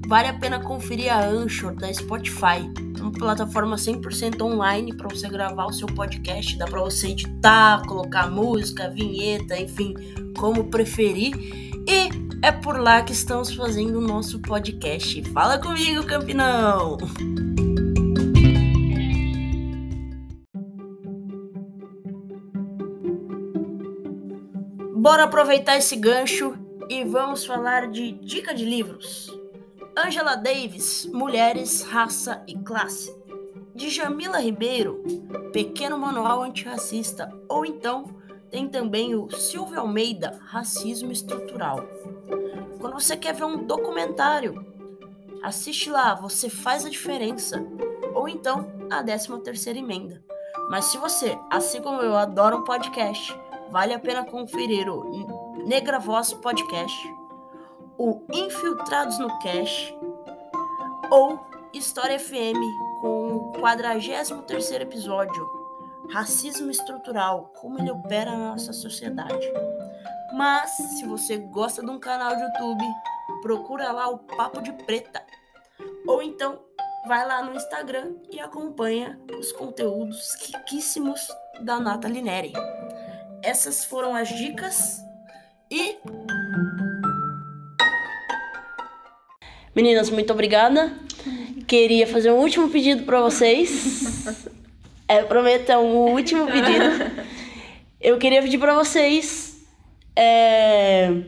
vale 0.06 0.28
a 0.28 0.34
pena 0.34 0.60
conferir 0.60 1.12
a 1.12 1.24
Anchor 1.26 1.74
da 1.74 1.92
Spotify 1.92 2.70
uma 3.06 3.12
plataforma 3.12 3.76
100% 3.76 4.42
online 4.42 4.92
para 4.92 5.08
você 5.08 5.28
gravar 5.28 5.66
o 5.66 5.72
seu 5.72 5.86
podcast, 5.86 6.58
dá 6.58 6.66
para 6.66 6.80
você 6.80 7.08
editar, 7.08 7.82
colocar 7.86 8.28
música, 8.28 8.90
vinheta, 8.90 9.56
enfim, 9.58 9.94
como 10.36 10.64
preferir. 10.64 11.34
E 11.88 12.08
é 12.42 12.50
por 12.50 12.78
lá 12.78 13.02
que 13.02 13.12
estamos 13.12 13.54
fazendo 13.54 13.98
o 13.98 14.00
nosso 14.00 14.40
podcast. 14.40 15.22
Fala 15.30 15.58
comigo, 15.58 16.04
Campinão! 16.04 16.98
Bora 24.96 25.24
aproveitar 25.24 25.76
esse 25.76 25.94
gancho 25.94 26.54
e 26.90 27.04
vamos 27.04 27.44
falar 27.44 27.88
de 27.88 28.10
dica 28.10 28.52
de 28.52 28.64
livros. 28.64 29.30
Angela 29.98 30.37
Davis, 30.37 31.06
Mulheres, 31.06 31.80
Raça 31.82 32.44
e 32.46 32.54
Classe. 32.54 33.16
De 33.74 33.88
Jamila 33.88 34.38
Ribeiro, 34.38 35.02
Pequeno 35.54 35.96
Manual 35.96 36.42
Antirracista. 36.42 37.32
Ou 37.48 37.64
então, 37.64 38.04
tem 38.50 38.68
também 38.68 39.14
o 39.14 39.30
Silvio 39.30 39.80
Almeida, 39.80 40.38
Racismo 40.44 41.11
Estrutural. 41.11 41.80
Quando 42.78 42.92
você 42.92 43.16
quer 43.16 43.35
ver 43.35 43.44
um 43.44 43.64
documentário, 43.64 44.66
assiste 45.42 45.88
lá, 45.88 46.14
você 46.14 46.50
faz 46.50 46.85
a 46.85 46.90
diferença. 46.90 47.66
Ou 48.14 48.28
então, 48.28 48.70
a 48.90 49.02
13 49.02 49.40
terceira 49.40 49.78
emenda. 49.78 50.22
Mas 50.70 50.85
se 50.87 50.98
você, 50.98 51.38
assim 51.50 51.80
como 51.80 52.02
eu, 52.02 52.14
adora 52.14 52.54
um 52.54 52.64
podcast, 52.64 53.35
vale 53.70 53.94
a 53.94 53.98
pena 53.98 54.26
conferir 54.26 54.92
o 54.92 55.64
Negra 55.66 55.98
Voz 55.98 56.35
Podcast, 56.35 56.94
o 57.98 58.22
Infiltrados 58.32 59.18
no 59.18 59.28
Cash 59.40 59.94
ou 61.11 61.46
História 61.72 62.18
FM 62.18 62.59
com 63.00 63.37
o 63.37 63.52
43 63.61 64.72
episódio, 64.72 65.48
Racismo 66.11 66.70
Estrutural, 66.70 67.52
como 67.61 67.78
ele 67.78 67.90
opera 67.90 68.30
na 68.32 68.50
nossa 68.50 68.72
sociedade. 68.72 69.46
Mas, 70.32 70.70
se 70.70 71.06
você 71.06 71.38
gosta 71.38 71.82
de 71.82 71.90
um 71.90 71.98
canal 71.98 72.35
de 72.35 72.42
YouTube, 72.42 72.85
procura 73.42 73.92
lá 73.92 74.09
o 74.09 74.18
Papo 74.18 74.61
de 74.61 74.72
Preta. 74.72 75.22
Ou 76.06 76.22
então, 76.22 76.61
vai 77.06 77.26
lá 77.26 77.42
no 77.42 77.54
Instagram 77.54 78.14
e 78.30 78.40
acompanha 78.40 79.18
os 79.38 79.52
conteúdos 79.52 80.35
riquíssimos 80.46 81.20
da 81.61 81.78
Nathalie 81.78 82.22
Neri. 82.22 82.52
Essas 83.42 83.85
foram 83.85 84.14
as 84.14 84.28
dicas 84.28 85.00
e. 85.70 85.98
Meninas, 89.76 90.08
muito 90.08 90.32
obrigada. 90.32 90.90
Queria 91.66 92.06
fazer 92.06 92.30
um 92.30 92.36
último 92.36 92.70
pedido 92.70 93.02
para 93.04 93.20
vocês. 93.20 94.46
É, 95.08 95.22
prometo, 95.22 95.70
é 95.70 95.78
um 95.78 96.14
último 96.14 96.46
pedido. 96.48 96.84
Eu 98.00 98.18
queria 98.18 98.42
pedir 98.42 98.58
para 98.58 98.74
vocês 98.74 99.64
é, 100.16 101.22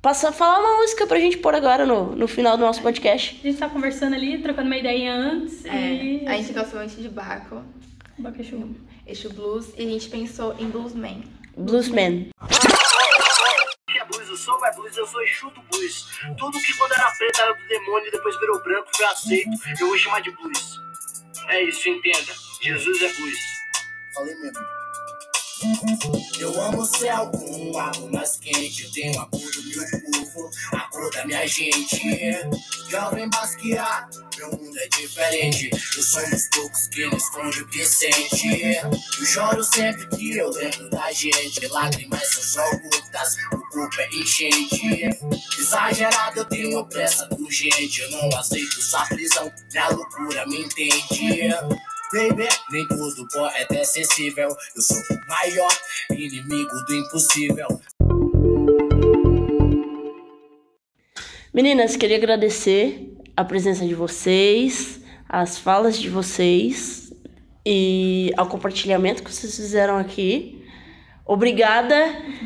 passar, 0.00 0.30
falar 0.30 0.60
uma 0.60 0.76
música 0.76 1.04
pra 1.04 1.18
gente 1.18 1.38
pôr 1.38 1.56
agora 1.56 1.84
no, 1.84 2.14
no 2.14 2.28
final 2.28 2.56
do 2.56 2.60
nosso 2.60 2.80
podcast. 2.80 3.40
A 3.42 3.46
gente 3.48 3.58
tá 3.58 3.68
conversando 3.68 4.14
ali, 4.14 4.38
trocando 4.38 4.68
uma 4.68 4.76
ideia 4.76 5.12
antes. 5.12 5.64
É, 5.64 5.92
e... 5.92 6.28
a 6.28 6.36
gente 6.36 6.52
gostou 6.52 6.78
muito 6.78 6.94
de 6.94 7.08
Baco, 7.08 7.64
Bacaxu. 8.16 8.76
Exu 9.04 9.30
Blues, 9.30 9.74
e 9.76 9.82
a 9.82 9.88
gente 9.88 10.08
pensou 10.08 10.54
em 10.56 10.68
Bluesman. 10.68 11.24
Bluesman. 11.56 12.28
que 12.48 12.73
é 14.66 14.72
blues, 14.74 14.96
eu 14.96 15.06
sou 15.06 15.22
é 15.22 15.26
blues. 15.70 16.06
Tudo 16.38 16.60
que 16.60 16.74
quando 16.76 16.92
era 16.92 17.10
preto 17.12 17.40
era 17.40 17.52
do 17.52 17.66
demônio, 17.66 18.10
depois 18.10 18.38
virou 18.40 18.62
branco, 18.62 18.88
foi 18.96 19.06
aceito, 19.06 19.50
eu 19.80 19.88
vou 19.88 19.98
chamar 19.98 20.20
de 20.20 20.30
blues. 20.30 20.80
É 21.48 21.62
isso, 21.62 21.88
entenda. 21.88 22.32
Jesus 22.62 23.02
é 23.02 23.12
blues. 23.12 23.38
Falei 24.14 24.34
mesmo. 24.36 24.83
Eu 26.38 26.60
amo 26.60 26.82
o 26.82 26.86
céu 26.86 27.30
com 27.30 27.70
um 27.70 27.78
água 27.78 28.10
mais 28.10 28.36
quente. 28.36 28.90
Tenho 28.92 29.18
a 29.20 29.26
cor 29.26 29.40
do 29.40 29.62
meu 29.62 29.84
povo, 30.12 30.50
a 30.72 30.80
cor 30.90 31.10
da 31.12 31.24
minha 31.24 31.46
gente. 31.46 32.00
Jovem 32.90 33.28
Basquiat, 33.30 34.08
meu 34.36 34.50
mundo 34.50 34.78
é 34.78 34.88
diferente. 34.88 35.70
Eu 35.72 36.02
sou 36.02 36.22
um 36.22 36.30
dos 36.30 36.48
poucos 36.48 36.88
que 36.88 37.06
não 37.06 37.16
esconde 37.16 37.62
o 37.62 37.68
que 37.68 37.84
sente. 37.84 38.46
Eu 39.18 39.24
choro 39.24 39.64
sempre 39.64 40.06
que 40.08 40.36
eu 40.36 40.50
lembro 40.50 40.90
da 40.90 41.10
gente. 41.12 41.66
Lágrimas 41.68 42.28
são 42.28 42.42
só 42.42 42.70
gotas, 42.76 43.36
o 43.52 43.58
corpo 43.70 44.00
é 44.00 44.08
enchente. 44.08 45.08
Exagerado, 45.58 46.40
eu 46.40 46.44
tenho 46.44 46.86
pressa 46.86 47.28
urgente. 47.32 48.02
Eu 48.02 48.10
não 48.10 48.38
aceito 48.38 48.82
sua 48.82 49.06
prisão, 49.06 49.50
minha 49.72 49.88
loucura 49.88 50.46
me 50.46 50.60
entende. 50.60 51.54
Baby, 52.14 52.48
nem 52.70 52.86
tudo 52.86 53.26
poeta 53.26 53.74
é 53.74 53.82
sensível. 53.82 54.46
Eu 54.76 54.82
sou 54.82 54.96
o 54.96 55.28
maior 55.28 55.72
inimigo 56.12 56.70
do 56.86 56.94
impossível. 56.94 57.66
Meninas, 61.52 61.96
queria 61.96 62.16
agradecer 62.16 63.12
a 63.36 63.44
presença 63.44 63.84
de 63.84 63.96
vocês, 63.96 65.00
as 65.28 65.58
falas 65.58 65.98
de 65.98 66.08
vocês 66.08 67.12
e 67.66 68.30
ao 68.36 68.46
compartilhamento 68.46 69.24
que 69.24 69.32
vocês 69.32 69.56
fizeram 69.56 69.98
aqui. 69.98 70.64
Obrigada 71.26 71.96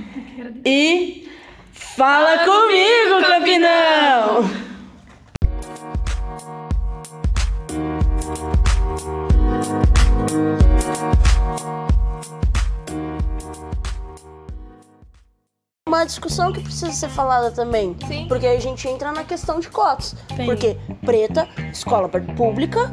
e 0.65 1.29
fala 1.73 2.39
comigo, 2.39 3.21
Campinão! 3.21 4.78
Uma 15.89 16.05
discussão 16.05 16.53
que 16.53 16.61
precisa 16.61 16.93
ser 16.93 17.09
falada 17.09 17.51
também. 17.51 17.97
Sim. 18.07 18.27
Porque 18.29 18.47
a 18.47 18.61
gente 18.61 18.87
entra 18.87 19.11
na 19.11 19.25
questão 19.25 19.59
de 19.59 19.71
cotas. 19.71 20.15
Tem. 20.37 20.45
Porque 20.45 20.77
preta, 21.05 21.49
escola 21.73 22.09
pública, 22.09 22.93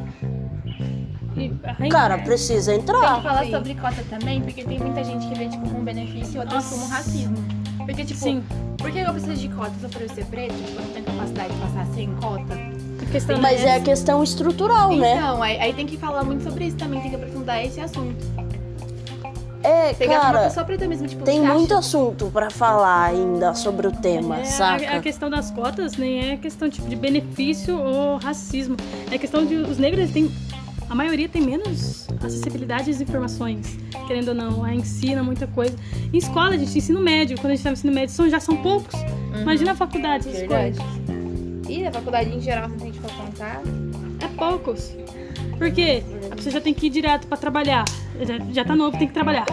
E, 1.35 1.51
ai, 1.77 1.89
cara, 1.89 2.17
precisa 2.19 2.71
Tem 2.71 2.81
que 2.81 2.89
entrar. 2.91 3.21
falar 3.21 3.43
Sim. 3.43 3.51
sobre 3.51 3.75
cota 3.75 4.01
também, 4.09 4.41
porque 4.41 4.63
tem 4.63 4.79
muita 4.79 5.03
gente 5.03 5.27
que 5.27 5.37
vê, 5.37 5.49
tipo, 5.49 5.67
como 5.69 5.81
benefício 5.83 6.37
e 6.37 6.39
outras 6.39 6.65
como 6.69 6.87
racismo. 6.87 7.35
Porque, 7.85 8.05
tipo, 8.05 8.19
Sim. 8.21 8.41
por 8.77 8.89
que 8.89 8.99
eu 8.99 9.11
preciso 9.11 9.35
de 9.35 9.49
cota 9.49 9.73
só 9.81 9.89
por 9.89 10.01
eu 10.01 10.09
ser 10.09 10.25
preto? 10.27 10.53
Tipo, 10.53 10.79
eu 10.79 10.85
não 10.85 10.93
tenho 10.93 11.05
capacidade 11.05 11.53
de 11.53 11.59
passar 11.59 11.85
sem 11.93 12.15
cota? 12.15 12.57
Mas 13.41 13.61
é 13.63 13.75
a 13.75 13.79
questão 13.81 14.23
estrutural, 14.23 14.95
né? 14.95 15.15
Então, 15.15 15.43
aí, 15.43 15.59
aí 15.59 15.73
tem 15.73 15.85
que 15.85 15.97
falar 15.97 16.23
muito 16.23 16.43
sobre 16.43 16.65
isso 16.67 16.77
também, 16.77 17.01
tem 17.01 17.09
que 17.09 17.15
aprofundar 17.17 17.63
esse 17.63 17.79
assunto. 17.81 18.25
É, 19.65 19.93
Pegar 19.93 20.13
uma 20.15 20.21
cara, 20.21 20.43
pessoa 20.47 20.65
preta 20.65 20.87
mesmo, 20.87 21.07
tipo, 21.07 21.23
tem 21.23 21.39
você 21.39 21.45
acha- 21.45 21.53
muito 21.55 21.73
assunto 21.73 22.25
pra 22.31 22.49
falar 22.51 23.05
ainda 23.05 23.53
sobre 23.55 23.87
o 23.87 23.91
tema, 23.91 24.37
É, 24.37 24.41
a, 24.41 24.45
saca? 24.45 24.97
a 24.97 24.99
questão 25.01 25.29
das 25.29 25.49
cotas 25.51 25.97
nem 25.97 26.31
é 26.31 26.37
questão 26.37 26.69
tipo, 26.69 26.87
de 26.87 26.95
benefício 26.95 27.77
ou 27.79 28.17
racismo. 28.17 28.75
É 29.11 29.17
questão 29.17 29.45
de 29.45 29.55
os 29.55 29.77
negros 29.77 30.01
eles 30.03 30.13
têm. 30.13 30.31
A 30.87 30.93
maioria 30.93 31.27
tem 31.27 31.41
menos 31.41 32.07
acessibilidade 32.23 32.91
às 32.91 33.01
informações, 33.01 33.75
querendo 34.05 34.27
ou 34.29 34.35
não. 34.35 34.63
A 34.63 34.73
ensina 34.73 35.23
muita 35.23 35.47
coisa. 35.47 35.75
Em 36.13 36.17
escola, 36.17 36.55
gente, 36.57 36.77
ensino 36.77 37.01
médio, 37.01 37.35
quando 37.39 37.53
a 37.53 37.55
gente 37.55 37.63
tá 37.63 37.69
no 37.71 37.73
ensino 37.73 37.91
médio, 37.91 38.13
são, 38.13 38.29
já 38.29 38.39
são 38.39 38.55
poucos. 38.57 38.93
Imagina 39.41 39.71
a 39.71 39.75
faculdade, 39.75 40.29
essas 40.29 40.47
coisas. 40.47 40.83
E 41.67 41.81
na 41.81 41.91
faculdade 41.91 42.29
em 42.29 42.39
geral, 42.39 42.69
se 42.69 42.75
a 42.75 42.79
gente 42.85 42.99
for 42.99 43.11
contar, 43.13 43.61
É 44.21 44.27
poucos. 44.37 44.91
Porque 45.57 46.03
a 46.31 46.35
pessoa 46.35 46.53
já 46.53 46.61
tem 46.61 46.73
que 46.73 46.87
ir 46.87 46.89
direto 46.89 47.27
pra 47.27 47.37
trabalhar. 47.37 47.85
Já, 48.21 48.37
já 48.51 48.65
tá 48.65 48.75
novo, 48.75 48.97
tem 48.97 49.07
que 49.07 49.13
trabalhar. 49.13 49.45